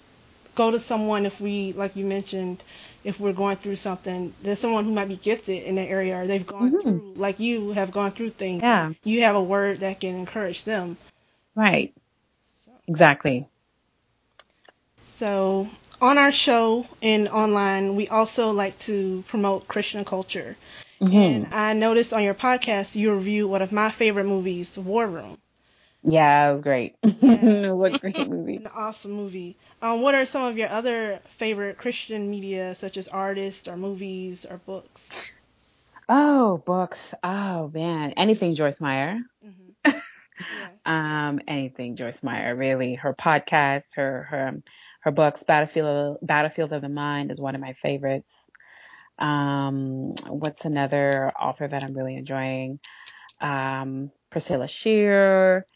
go 0.56 0.72
to 0.72 0.80
someone 0.80 1.26
if 1.26 1.40
we, 1.40 1.72
like 1.74 1.94
you 1.94 2.04
mentioned, 2.04 2.64
if 3.04 3.20
we're 3.20 3.32
going 3.32 3.56
through 3.56 3.76
something. 3.76 4.34
There's 4.42 4.58
someone 4.58 4.84
who 4.84 4.92
might 4.92 5.08
be 5.08 5.16
gifted 5.16 5.62
in 5.62 5.76
that 5.76 5.88
area, 5.88 6.20
or 6.20 6.26
they've 6.26 6.46
gone 6.46 6.72
mm-hmm. 6.72 6.80
through, 6.80 7.12
like 7.14 7.38
you 7.38 7.70
have 7.70 7.92
gone 7.92 8.10
through 8.10 8.30
things. 8.30 8.62
Yeah. 8.62 8.92
You 9.04 9.22
have 9.22 9.36
a 9.36 9.42
word 9.42 9.80
that 9.80 10.00
can 10.00 10.16
encourage 10.16 10.64
them. 10.64 10.96
Right. 11.54 11.94
So. 12.64 12.72
Exactly. 12.88 13.46
So 15.04 15.68
on 16.00 16.18
our 16.18 16.32
show 16.32 16.86
and 17.00 17.28
online, 17.28 17.94
we 17.94 18.08
also 18.08 18.50
like 18.50 18.76
to 18.80 19.22
promote 19.28 19.68
Christian 19.68 20.04
culture. 20.04 20.56
Mm-hmm. 21.00 21.16
And 21.16 21.54
I 21.54 21.74
noticed 21.74 22.12
on 22.12 22.24
your 22.24 22.34
podcast 22.34 22.96
you 22.96 23.12
reviewed 23.12 23.50
one 23.50 23.62
of 23.62 23.70
my 23.70 23.90
favorite 23.90 24.24
movies, 24.24 24.76
War 24.76 25.06
Room. 25.06 25.38
Yeah, 26.06 26.48
it 26.48 26.52
was 26.52 26.62
great. 26.62 26.96
it 27.02 27.76
was 27.76 27.94
a 27.94 27.98
great 27.98 28.28
movie. 28.28 28.56
An 28.56 28.66
awesome 28.68 29.12
movie. 29.12 29.58
Um, 29.82 30.02
what 30.02 30.14
are 30.14 30.26
some 30.26 30.42
of 30.44 30.56
your 30.56 30.68
other 30.70 31.20
favorite 31.38 31.78
Christian 31.78 32.30
media, 32.30 32.74
such 32.74 32.96
as 32.96 33.08
artists 33.08 33.68
or 33.68 33.76
movies 33.76 34.46
or 34.46 34.58
books? 34.58 35.10
Oh, 36.08 36.58
books. 36.58 37.14
Oh 37.22 37.70
man, 37.74 38.12
anything 38.12 38.54
Joyce 38.54 38.80
Meyer. 38.80 39.18
Mm-hmm. 39.44 39.98
Yeah. 40.50 40.68
um, 40.84 41.40
anything 41.48 41.96
Joyce 41.96 42.22
Meyer. 42.22 42.54
Really, 42.54 42.94
her 42.96 43.14
podcast, 43.14 43.96
her 43.96 44.24
her 44.24 44.52
her 45.00 45.10
books, 45.10 45.42
Battlefield 45.44 46.18
Battlefield 46.22 46.72
of 46.72 46.82
the 46.82 46.90
Mind 46.90 47.30
is 47.30 47.40
one 47.40 47.54
of 47.54 47.60
my 47.62 47.72
favorites. 47.72 48.48
Um, 49.18 50.12
what's 50.28 50.64
another 50.66 51.30
author 51.40 51.66
that 51.66 51.82
I'm 51.82 51.94
really 51.94 52.16
enjoying? 52.16 52.80
Um, 53.40 54.10
Priscilla 54.30 54.68
Shirer. 54.68 55.66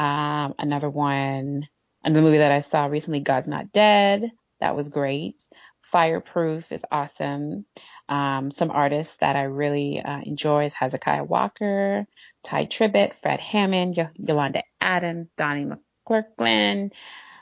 Um, 0.00 0.54
another 0.58 0.88
one, 0.88 1.68
another 2.02 2.22
movie 2.22 2.38
that 2.38 2.52
I 2.52 2.60
saw 2.60 2.86
recently, 2.86 3.20
God's 3.20 3.48
Not 3.48 3.70
Dead. 3.70 4.32
That 4.60 4.74
was 4.74 4.88
great. 4.88 5.46
Fireproof 5.82 6.72
is 6.72 6.86
awesome. 6.90 7.66
Um, 8.08 8.50
some 8.50 8.70
artists 8.70 9.16
that 9.16 9.36
I 9.36 9.42
really 9.42 10.00
uh, 10.00 10.20
enjoy 10.24 10.64
is 10.64 10.72
Hezekiah 10.72 11.24
Walker, 11.24 12.06
Tye 12.42 12.64
Tribbett, 12.64 13.14
Fred 13.14 13.40
Hammond, 13.40 13.98
y- 13.98 14.08
Yolanda 14.14 14.62
Adams, 14.80 15.28
Donnie 15.36 15.66
McClurkin. 15.66 16.92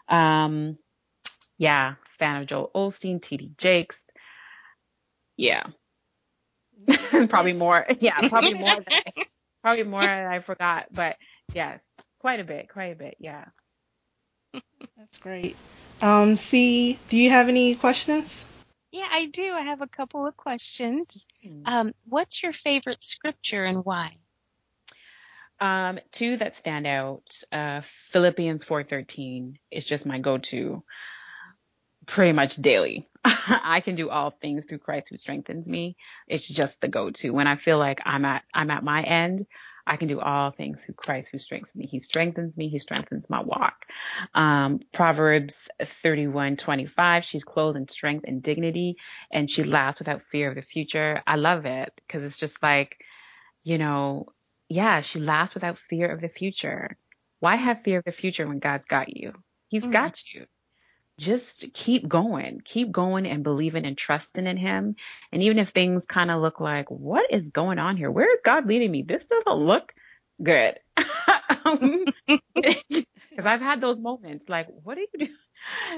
Um, 0.08 0.78
yeah, 1.58 1.94
fan 2.18 2.42
of 2.42 2.48
Joel 2.48 2.72
Osteen, 2.74 3.22
T.D. 3.22 3.52
Jakes. 3.56 4.02
Yeah. 5.36 5.62
probably 7.28 7.52
more. 7.52 7.86
Yeah, 8.00 8.28
probably 8.28 8.54
more. 8.54 8.82
Probably 9.62 9.84
more 9.84 10.02
I 10.02 10.40
forgot, 10.40 10.86
but 10.92 11.16
yes, 11.52 11.80
Quite 12.20 12.40
a 12.40 12.44
bit, 12.44 12.68
quite 12.68 12.92
a 12.92 12.96
bit, 12.96 13.16
yeah. 13.20 13.44
That's 14.96 15.18
great. 15.18 15.56
Um, 16.02 16.36
C, 16.36 16.98
do 17.08 17.16
you 17.16 17.30
have 17.30 17.48
any 17.48 17.74
questions? 17.74 18.44
Yeah, 18.90 19.08
I 19.10 19.26
do. 19.26 19.52
I 19.52 19.60
have 19.62 19.82
a 19.82 19.86
couple 19.86 20.26
of 20.26 20.36
questions. 20.36 21.26
Hmm. 21.42 21.62
Um, 21.66 21.92
what's 22.08 22.42
your 22.42 22.52
favorite 22.52 23.02
scripture 23.02 23.64
and 23.64 23.84
why? 23.84 24.16
Um, 25.60 25.98
two 26.12 26.36
that 26.38 26.56
stand 26.56 26.86
out. 26.86 27.24
Uh, 27.50 27.82
Philippians 28.12 28.64
4:13 28.64 29.58
is 29.70 29.84
just 29.84 30.06
my 30.06 30.18
go-to 30.18 30.84
pretty 32.06 32.32
much 32.32 32.56
daily. 32.56 33.08
I 33.24 33.82
can 33.84 33.96
do 33.96 34.08
all 34.08 34.30
things 34.30 34.64
through 34.64 34.78
Christ 34.78 35.08
who 35.10 35.16
strengthens 35.16 35.66
me. 35.68 35.96
It's 36.26 36.46
just 36.46 36.80
the 36.80 36.88
go-to. 36.88 37.30
When 37.30 37.46
I 37.46 37.56
feel 37.56 37.78
like 37.78 38.00
I'm 38.06 38.24
at 38.24 38.42
I'm 38.54 38.70
at 38.70 38.84
my 38.84 39.02
end, 39.02 39.46
I 39.88 39.96
can 39.96 40.08
do 40.08 40.20
all 40.20 40.50
things 40.50 40.84
through 40.84 40.94
Christ 40.94 41.30
who 41.32 41.38
strengthens 41.38 41.74
me. 41.76 41.86
He 41.86 41.98
strengthens 41.98 42.56
me. 42.56 42.68
He 42.68 42.78
strengthens 42.78 43.30
my 43.30 43.42
walk. 43.42 43.86
Um, 44.34 44.80
Proverbs 44.92 45.68
31:25. 45.80 47.24
She's 47.24 47.44
clothed 47.44 47.78
in 47.78 47.88
strength 47.88 48.24
and 48.28 48.42
dignity, 48.42 48.96
and 49.32 49.50
she 49.50 49.64
laughs 49.64 49.98
without 49.98 50.22
fear 50.22 50.50
of 50.50 50.56
the 50.56 50.62
future. 50.62 51.22
I 51.26 51.36
love 51.36 51.66
it 51.66 51.92
because 51.96 52.22
it's 52.24 52.38
just 52.38 52.62
like, 52.62 52.98
you 53.64 53.78
know, 53.78 54.26
yeah, 54.68 55.00
she 55.02 55.20
laughs 55.20 55.54
without 55.54 55.78
fear 55.78 56.10
of 56.10 56.20
the 56.20 56.28
future. 56.28 56.96
Why 57.40 57.56
have 57.56 57.82
fear 57.82 57.98
of 57.98 58.04
the 58.04 58.12
future 58.12 58.46
when 58.46 58.58
God's 58.60 58.86
got 58.86 59.16
you? 59.16 59.32
He's 59.68 59.84
mm 59.84 59.90
got 59.90 60.20
you. 60.34 60.46
Just 61.18 61.72
keep 61.74 62.08
going, 62.08 62.62
keep 62.64 62.92
going 62.92 63.26
and 63.26 63.42
believing 63.42 63.84
and 63.84 63.98
trusting 63.98 64.46
in 64.46 64.56
him. 64.56 64.96
And 65.32 65.42
even 65.42 65.58
if 65.58 65.70
things 65.70 66.06
kind 66.06 66.30
of 66.30 66.40
look 66.40 66.60
like, 66.60 66.90
what 66.90 67.32
is 67.32 67.48
going 67.48 67.78
on 67.78 67.96
here? 67.96 68.10
Where 68.10 68.32
is 68.32 68.40
God 68.44 68.66
leading 68.66 68.90
me? 68.90 69.02
This 69.02 69.24
doesn't 69.24 69.60
look 69.60 69.92
good. 70.42 70.78
Because 73.30 73.46
I've 73.46 73.60
had 73.60 73.80
those 73.80 74.00
moments 74.00 74.48
like, 74.48 74.66
what 74.82 74.96
do 74.96 75.02
you 75.02 75.26
do? 75.26 75.32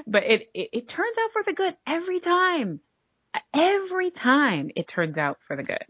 But 0.05 0.23
it, 0.25 0.49
it, 0.53 0.69
it 0.73 0.87
turns 0.87 1.17
out 1.23 1.31
for 1.31 1.43
the 1.43 1.53
good 1.53 1.75
every 1.87 2.19
time. 2.19 2.81
Every 3.53 4.11
time 4.11 4.69
it 4.75 4.87
turns 4.87 5.17
out 5.17 5.37
for 5.47 5.55
the 5.55 5.63
good. 5.63 5.83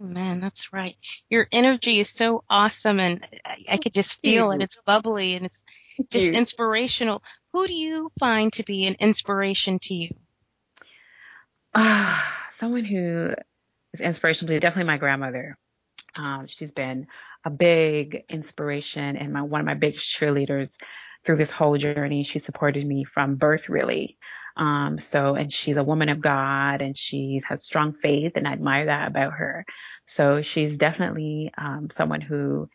Man, 0.00 0.40
that's 0.40 0.72
right. 0.72 0.96
Your 1.28 1.46
energy 1.52 2.00
is 2.00 2.08
so 2.08 2.42
awesome, 2.50 2.98
and 2.98 3.24
I, 3.44 3.64
I 3.70 3.76
could 3.76 3.92
just 3.92 4.20
feel 4.20 4.50
it. 4.50 4.62
It's 4.62 4.78
bubbly 4.84 5.34
and 5.34 5.46
it's 5.46 5.64
just 6.10 6.26
inspirational. 6.32 7.22
Who 7.54 7.68
do 7.68 7.72
you 7.72 8.10
find 8.18 8.52
to 8.54 8.64
be 8.64 8.84
an 8.86 8.96
inspiration 8.98 9.78
to 9.82 9.94
you? 9.94 10.08
Uh, 11.72 12.20
someone 12.58 12.84
who 12.84 13.32
is 13.92 14.00
inspirational 14.00 14.48
to 14.48 14.54
me, 14.54 14.58
definitely 14.58 14.88
my 14.88 14.98
grandmother. 14.98 15.56
Um, 16.16 16.48
she's 16.48 16.72
been 16.72 17.06
a 17.44 17.50
big 17.50 18.24
inspiration 18.28 19.16
and 19.16 19.32
my 19.32 19.42
one 19.42 19.60
of 19.60 19.66
my 19.66 19.74
biggest 19.74 20.04
cheerleaders 20.04 20.78
through 21.24 21.36
this 21.36 21.52
whole 21.52 21.78
journey. 21.78 22.24
She 22.24 22.40
supported 22.40 22.84
me 22.84 23.04
from 23.04 23.36
birth, 23.36 23.68
really. 23.68 24.18
Um, 24.56 24.98
so, 24.98 25.36
and 25.36 25.52
she's 25.52 25.76
a 25.76 25.84
woman 25.84 26.08
of 26.08 26.20
God 26.20 26.82
and 26.82 26.98
she 26.98 27.40
has 27.48 27.62
strong 27.62 27.92
faith, 27.92 28.32
and 28.36 28.48
I 28.48 28.52
admire 28.52 28.86
that 28.86 29.06
about 29.06 29.34
her. 29.34 29.64
So, 30.06 30.42
she's 30.42 30.76
definitely 30.76 31.52
um, 31.56 31.86
someone 31.92 32.20
who 32.20 32.68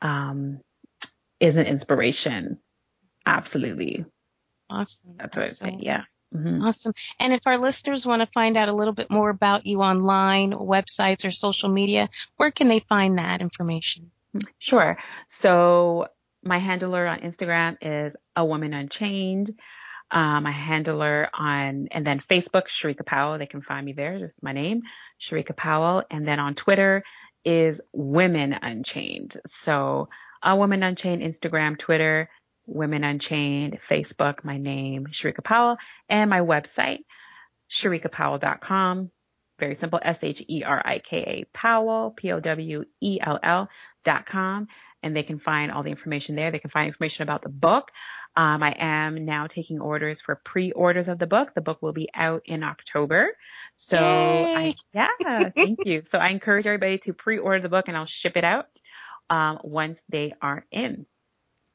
um, 0.00 0.60
is 1.40 1.56
an 1.56 1.66
inspiration. 1.66 2.60
Absolutely. 3.26 4.04
Awesome. 4.70 5.16
That's 5.18 5.36
what 5.36 5.44
I 5.44 5.48
say. 5.48 5.76
Yeah. 5.80 6.04
Mm-hmm. 6.34 6.62
Awesome. 6.62 6.92
And 7.20 7.32
if 7.32 7.46
our 7.46 7.58
listeners 7.58 8.06
want 8.06 8.22
to 8.22 8.26
find 8.26 8.56
out 8.56 8.68
a 8.68 8.74
little 8.74 8.94
bit 8.94 9.10
more 9.10 9.30
about 9.30 9.66
you 9.66 9.82
online, 9.82 10.52
websites, 10.52 11.24
or 11.24 11.30
social 11.30 11.68
media, 11.68 12.08
where 12.36 12.50
can 12.50 12.68
they 12.68 12.80
find 12.80 13.18
that 13.18 13.42
information? 13.42 14.10
Sure. 14.58 14.98
So 15.28 16.08
my 16.42 16.58
handler 16.58 17.06
on 17.06 17.20
Instagram 17.20 17.76
is 17.80 18.16
a 18.34 18.44
woman 18.44 18.74
unchained. 18.74 19.58
Um, 20.10 20.44
my 20.44 20.52
handler 20.52 21.28
on, 21.34 21.88
and 21.90 22.06
then 22.06 22.20
Facebook, 22.20 22.68
Sherika 22.68 23.04
Powell. 23.04 23.38
They 23.38 23.46
can 23.46 23.62
find 23.62 23.84
me 23.84 23.92
there, 23.92 24.18
just 24.18 24.40
my 24.40 24.52
name, 24.52 24.82
Sherika 25.20 25.56
Powell. 25.56 26.04
And 26.10 26.26
then 26.28 26.38
on 26.38 26.54
Twitter 26.54 27.02
is 27.44 27.80
Women 27.92 28.52
Unchained. 28.52 29.36
So 29.46 30.08
a 30.42 30.54
Woman 30.54 30.82
Unchained, 30.82 31.22
Instagram, 31.22 31.78
Twitter, 31.78 32.28
Women 32.66 33.04
Unchained, 33.04 33.78
Facebook, 33.88 34.44
my 34.44 34.58
name, 34.58 35.06
Sherika 35.06 35.42
Powell, 35.42 35.76
and 36.08 36.28
my 36.30 36.40
website, 36.40 37.00
sherikapowell.com. 37.70 39.10
Very 39.58 39.74
simple, 39.74 39.98
S-H-E-R-I-K-A 40.02 41.44
Powell, 41.52 42.10
P-O-W-E-L-L 42.10 43.68
dot 44.04 44.26
com. 44.26 44.68
And 45.02 45.16
they 45.16 45.22
can 45.22 45.38
find 45.38 45.72
all 45.72 45.82
the 45.82 45.90
information 45.90 46.36
there. 46.36 46.50
They 46.50 46.58
can 46.58 46.70
find 46.70 46.88
information 46.88 47.22
about 47.22 47.42
the 47.42 47.48
book. 47.48 47.90
Um, 48.36 48.62
I 48.62 48.74
am 48.78 49.24
now 49.24 49.46
taking 49.46 49.80
orders 49.80 50.20
for 50.20 50.36
pre-orders 50.36 51.08
of 51.08 51.18
the 51.18 51.26
book. 51.26 51.54
The 51.54 51.62
book 51.62 51.80
will 51.80 51.94
be 51.94 52.08
out 52.14 52.42
in 52.44 52.62
October. 52.62 53.28
So 53.76 53.96
I, 53.96 54.74
yeah, 54.92 55.50
thank 55.54 55.86
you. 55.86 56.02
So 56.10 56.18
I 56.18 56.28
encourage 56.28 56.66
everybody 56.66 56.98
to 56.98 57.14
pre-order 57.14 57.62
the 57.62 57.70
book 57.70 57.88
and 57.88 57.96
I'll 57.96 58.04
ship 58.04 58.36
it 58.36 58.44
out, 58.44 58.66
um, 59.30 59.60
once 59.62 60.00
they 60.10 60.34
are 60.42 60.66
in. 60.70 61.06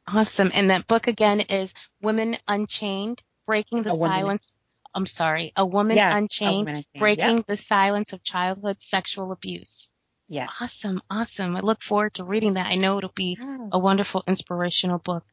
Awesome. 0.08 0.52
And 0.54 0.70
that 0.70 0.88
book 0.88 1.08
again 1.08 1.42
is 1.42 1.74
Women 2.02 2.38
Unchained, 2.48 3.22
Breaking 3.46 3.84
the 3.84 3.94
Silence. 3.94 4.58
I'm 4.94 5.06
sorry, 5.06 5.54
A 5.56 5.66
Woman 5.66 5.96
yeah, 5.96 6.18
Unchained, 6.18 6.52
a 6.52 6.72
woman 6.72 6.76
unchained. 6.76 7.00
Breaking 7.00 7.38
yeah. 7.38 7.44
the 7.48 7.58
Silence 7.58 8.14
of 8.14 8.24
Childhood 8.24 8.82
Sexual 8.82 9.32
Abuse. 9.32 9.90
Yeah. 10.28 10.48
Awesome. 10.62 11.02
Awesome. 11.10 11.56
I 11.56 11.60
look 11.60 11.82
forward 11.82 12.14
to 12.16 12.24
reading 12.24 12.54
that. 12.54 12.68
I 12.68 12.76
know 12.76 12.98
it'll 12.98 13.12
be 13.14 13.38
a 13.72 13.78
wonderful 13.78 14.24
inspirational 14.28 14.98
book. 14.98 15.24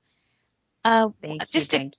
Uh, 0.84 1.10
thank 1.22 1.48
just 1.50 1.72
you. 1.72 1.78
A, 1.80 1.90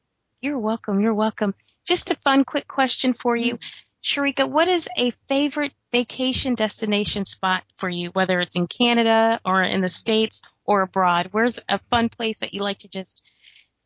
you're 0.41 0.59
welcome. 0.59 0.99
You're 0.99 1.13
welcome. 1.13 1.55
Just 1.85 2.11
a 2.11 2.15
fun, 2.15 2.43
quick 2.43 2.67
question 2.67 3.13
for 3.13 3.35
you. 3.35 3.55
Mm-hmm. 3.55 3.65
Sherika, 4.03 4.49
what 4.49 4.67
is 4.67 4.87
a 4.97 5.11
favorite 5.27 5.73
vacation 5.91 6.55
destination 6.55 7.25
spot 7.25 7.63
for 7.77 7.89
you, 7.89 8.09
whether 8.11 8.39
it's 8.39 8.55
in 8.55 8.67
Canada 8.67 9.39
or 9.45 9.63
in 9.63 9.81
the 9.81 9.89
States 9.89 10.41
or 10.69 10.83
abroad? 10.83 11.29
Where's 11.31 11.59
a 11.67 11.79
fun 11.89 12.09
place 12.09 12.39
that 12.39 12.53
you 12.53 12.61
like 12.61 12.77
to 12.79 12.87
just 12.87 13.23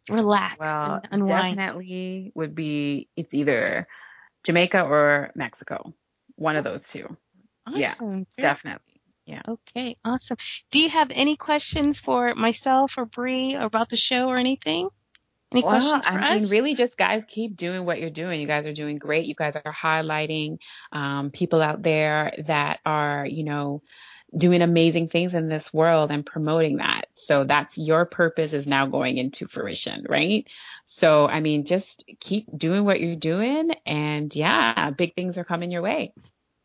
relax 0.09 0.59
well, 0.59 0.99
and 1.01 1.23
unwind? 1.23 1.57
Definitely 1.57 2.33
would 2.35 2.53
be 2.53 3.07
it's 3.15 3.33
either 3.33 3.87
Jamaica 4.43 4.81
or 4.81 5.31
Mexico. 5.33 5.93
One 6.35 6.57
of 6.57 6.65
those 6.65 6.85
two. 6.85 7.15
Awesome. 7.65 8.27
Yeah, 8.37 8.41
definitely. 8.41 9.01
Yeah. 9.25 9.41
Okay, 9.47 9.95
awesome. 10.03 10.35
Do 10.71 10.81
you 10.81 10.89
have 10.89 11.09
any 11.13 11.37
questions 11.37 11.99
for 11.99 12.35
myself 12.35 12.97
or 12.97 13.05
Bree 13.05 13.53
about 13.53 13.87
the 13.87 13.95
show 13.95 14.27
or 14.27 14.37
anything? 14.37 14.89
Any 15.53 15.63
well, 15.63 15.71
questions 15.71 16.05
for 16.05 16.19
I 16.19 16.35
us? 16.35 16.41
mean, 16.41 16.49
really, 16.49 16.75
just 16.75 16.97
guys, 16.97 17.23
keep 17.29 17.55
doing 17.55 17.85
what 17.85 18.01
you're 18.01 18.09
doing. 18.09 18.41
You 18.41 18.47
guys 18.47 18.65
are 18.65 18.73
doing 18.73 18.97
great. 18.97 19.25
You 19.25 19.35
guys 19.35 19.55
are 19.55 19.73
highlighting 19.73 20.57
um, 20.91 21.31
people 21.31 21.61
out 21.61 21.81
there 21.81 22.33
that 22.47 22.79
are, 22.85 23.25
you 23.25 23.45
know, 23.45 23.81
doing 24.35 24.61
amazing 24.61 25.09
things 25.09 25.33
in 25.33 25.47
this 25.47 25.73
world 25.73 26.11
and 26.11 26.25
promoting 26.25 26.77
that. 26.77 27.05
So 27.13 27.43
that's 27.43 27.77
your 27.77 28.05
purpose 28.05 28.53
is 28.53 28.67
now 28.67 28.87
going 28.87 29.17
into 29.17 29.47
fruition, 29.47 30.05
right? 30.07 30.45
So, 30.85 31.27
I 31.27 31.39
mean, 31.39 31.65
just 31.65 32.05
keep 32.19 32.47
doing 32.55 32.85
what 32.85 32.99
you're 32.99 33.15
doing. 33.15 33.71
And 33.85 34.33
yeah, 34.35 34.89
big 34.91 35.15
things 35.15 35.37
are 35.37 35.43
coming 35.43 35.71
your 35.71 35.81
way. 35.81 36.13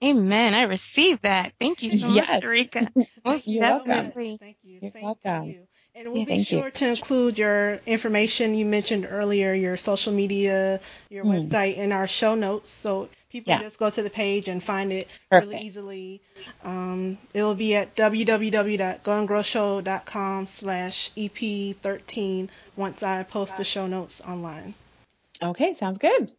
Amen. 0.02 0.54
I 0.54 0.62
received 0.62 1.22
that. 1.22 1.52
Thank 1.58 1.82
you 1.82 1.98
so 1.98 2.08
yes. 2.08 2.28
much, 2.28 2.44
Rika. 2.44 2.88
Most 3.24 3.48
You're 3.48 3.60
definitely. 3.60 4.30
Welcome. 4.30 4.38
Thank 4.38 4.56
you. 4.62 4.78
You're 4.80 4.90
Same 4.92 5.02
welcome. 5.02 5.44
To 5.44 5.48
you. 5.50 5.62
And 5.94 6.12
we'll 6.12 6.18
yeah, 6.18 6.36
be 6.36 6.44
sure 6.44 6.66
you. 6.66 6.70
to 6.70 6.86
include 6.86 7.38
your 7.38 7.80
information 7.84 8.54
you 8.54 8.64
mentioned 8.64 9.08
earlier, 9.10 9.52
your 9.52 9.76
social 9.76 10.12
media, 10.12 10.80
your 11.08 11.24
mm. 11.24 11.42
website 11.42 11.76
in 11.76 11.90
our 11.90 12.06
show 12.06 12.36
notes. 12.36 12.70
So 12.70 13.08
people 13.30 13.52
yeah. 13.52 13.60
just 13.60 13.78
go 13.78 13.90
to 13.90 14.02
the 14.02 14.10
page 14.10 14.48
and 14.48 14.62
find 14.62 14.92
it 14.92 15.08
Perfect. 15.30 15.52
really 15.52 15.64
easily. 15.64 16.20
Um, 16.64 17.16
it'll 17.34 17.54
be 17.54 17.74
at 17.74 17.96
www.goandgrowshow.com 17.96 20.46
slash 20.46 21.10
EP13 21.16 22.48
once 22.76 23.02
I 23.02 23.22
post 23.22 23.56
the 23.56 23.64
show 23.64 23.86
notes 23.86 24.20
online. 24.20 24.74
Okay, 25.42 25.74
sounds 25.74 25.98
good. 25.98 26.32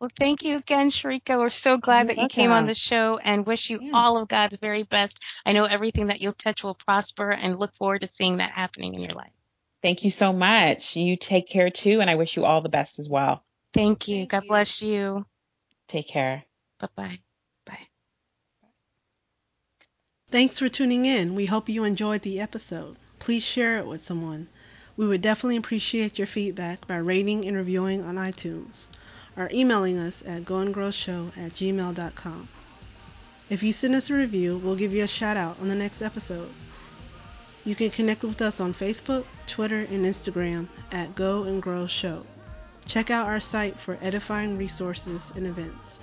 Well, 0.00 0.10
thank 0.16 0.44
you 0.44 0.56
again, 0.56 0.90
Sherika. 0.90 1.38
We're 1.38 1.50
so 1.50 1.76
glad 1.76 2.08
that 2.08 2.18
you 2.18 2.28
came 2.28 2.52
on 2.52 2.66
the 2.66 2.74
show 2.74 3.18
and 3.18 3.44
wish 3.44 3.68
you 3.68 3.80
yeah. 3.82 3.90
all 3.94 4.16
of 4.16 4.28
God's 4.28 4.56
very 4.56 4.84
best. 4.84 5.20
I 5.44 5.52
know 5.52 5.64
everything 5.64 6.06
that 6.06 6.20
you'll 6.20 6.34
touch 6.34 6.62
will 6.62 6.74
prosper 6.74 7.32
and 7.32 7.58
look 7.58 7.74
forward 7.74 8.02
to 8.02 8.06
seeing 8.06 8.36
that 8.36 8.52
happening 8.52 8.94
in 8.94 9.00
your 9.00 9.14
life. 9.14 9.32
Thank 9.82 10.04
you 10.04 10.10
so 10.10 10.32
much. 10.32 10.94
You 10.94 11.16
take 11.16 11.48
care 11.48 11.70
too, 11.70 12.00
and 12.00 12.08
I 12.08 12.14
wish 12.14 12.36
you 12.36 12.44
all 12.44 12.60
the 12.60 12.68
best 12.68 13.00
as 13.00 13.08
well. 13.08 13.42
Thank 13.74 14.06
you. 14.06 14.18
Thank 14.18 14.30
God 14.30 14.42
you. 14.44 14.48
bless 14.48 14.82
you. 14.82 15.26
Take 15.88 16.08
care. 16.08 16.44
Bye 16.78 16.88
bye. 16.94 17.18
Bye. 17.64 17.88
Thanks 20.30 20.58
for 20.58 20.68
tuning 20.68 21.06
in. 21.06 21.34
We 21.34 21.46
hope 21.46 21.68
you 21.68 21.84
enjoyed 21.84 22.22
the 22.22 22.40
episode. 22.40 22.96
Please 23.18 23.42
share 23.42 23.78
it 23.78 23.86
with 23.86 24.04
someone. 24.04 24.48
We 24.96 25.06
would 25.06 25.22
definitely 25.22 25.56
appreciate 25.56 26.18
your 26.18 26.26
feedback 26.26 26.86
by 26.86 26.96
rating 26.96 27.46
and 27.46 27.56
reviewing 27.56 28.04
on 28.04 28.16
iTunes 28.16 28.88
or 29.36 29.48
emailing 29.52 29.98
us 29.98 30.22
at 30.26 30.44
goandgrowshow 30.44 31.36
at 31.38 31.52
gmail.com. 31.52 32.48
If 33.48 33.62
you 33.62 33.72
send 33.72 33.94
us 33.94 34.10
a 34.10 34.14
review, 34.14 34.58
we'll 34.58 34.76
give 34.76 34.92
you 34.92 35.04
a 35.04 35.08
shout 35.08 35.36
out 35.36 35.58
on 35.60 35.68
the 35.68 35.74
next 35.74 36.02
episode. 36.02 36.50
You 37.64 37.74
can 37.74 37.90
connect 37.90 38.22
with 38.22 38.42
us 38.42 38.60
on 38.60 38.74
Facebook, 38.74 39.24
Twitter, 39.46 39.80
and 39.80 40.04
Instagram 40.04 40.68
at 40.92 41.14
Go 41.14 41.44
and 41.44 41.62
Grow 41.62 41.86
Show. 41.86 42.26
Check 42.88 43.10
out 43.10 43.26
our 43.26 43.38
site 43.38 43.78
for 43.78 43.98
edifying 44.00 44.56
resources 44.56 45.30
and 45.36 45.46
events, 45.46 46.00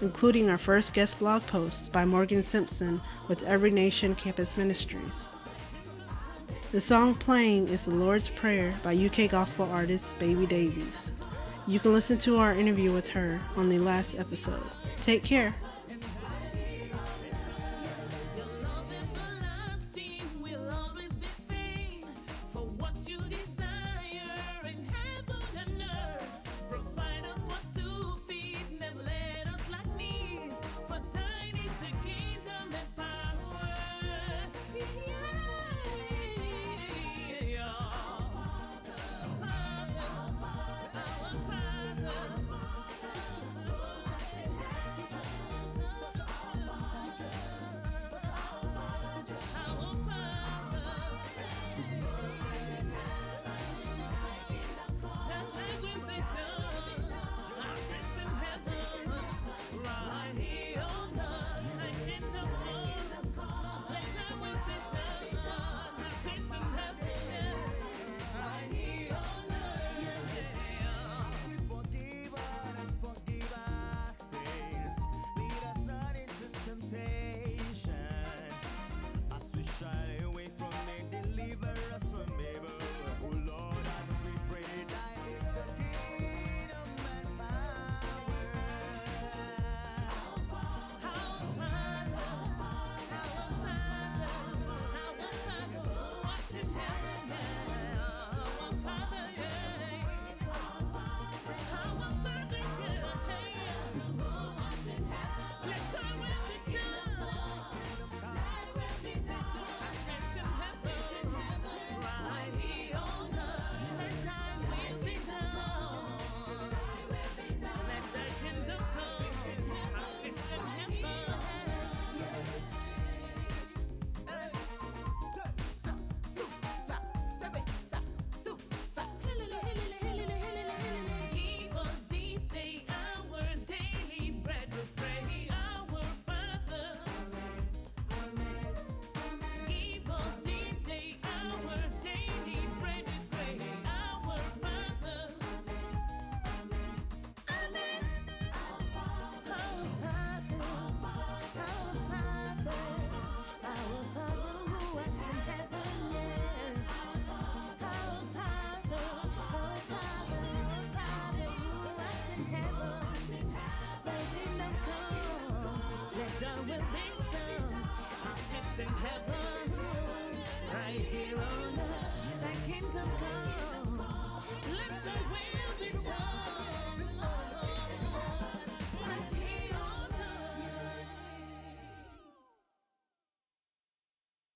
including 0.00 0.48
our 0.48 0.56
first 0.56 0.94
guest 0.94 1.18
blog 1.18 1.42
posts 1.46 1.90
by 1.90 2.06
Morgan 2.06 2.42
Simpson 2.42 3.02
with 3.28 3.42
Every 3.42 3.70
Nation 3.70 4.14
Campus 4.14 4.56
Ministries. 4.56 5.28
The 6.72 6.80
song 6.80 7.14
playing 7.14 7.68
is 7.68 7.84
The 7.84 7.94
Lord's 7.94 8.30
Prayer 8.30 8.72
by 8.82 8.96
UK 8.96 9.30
gospel 9.30 9.70
artist 9.70 10.18
Baby 10.18 10.46
Davies. 10.46 11.12
You 11.66 11.78
can 11.78 11.92
listen 11.92 12.16
to 12.20 12.38
our 12.38 12.54
interview 12.54 12.90
with 12.90 13.08
her 13.10 13.38
on 13.56 13.68
the 13.68 13.78
last 13.78 14.18
episode. 14.18 14.64
Take 15.02 15.22
care. 15.22 15.54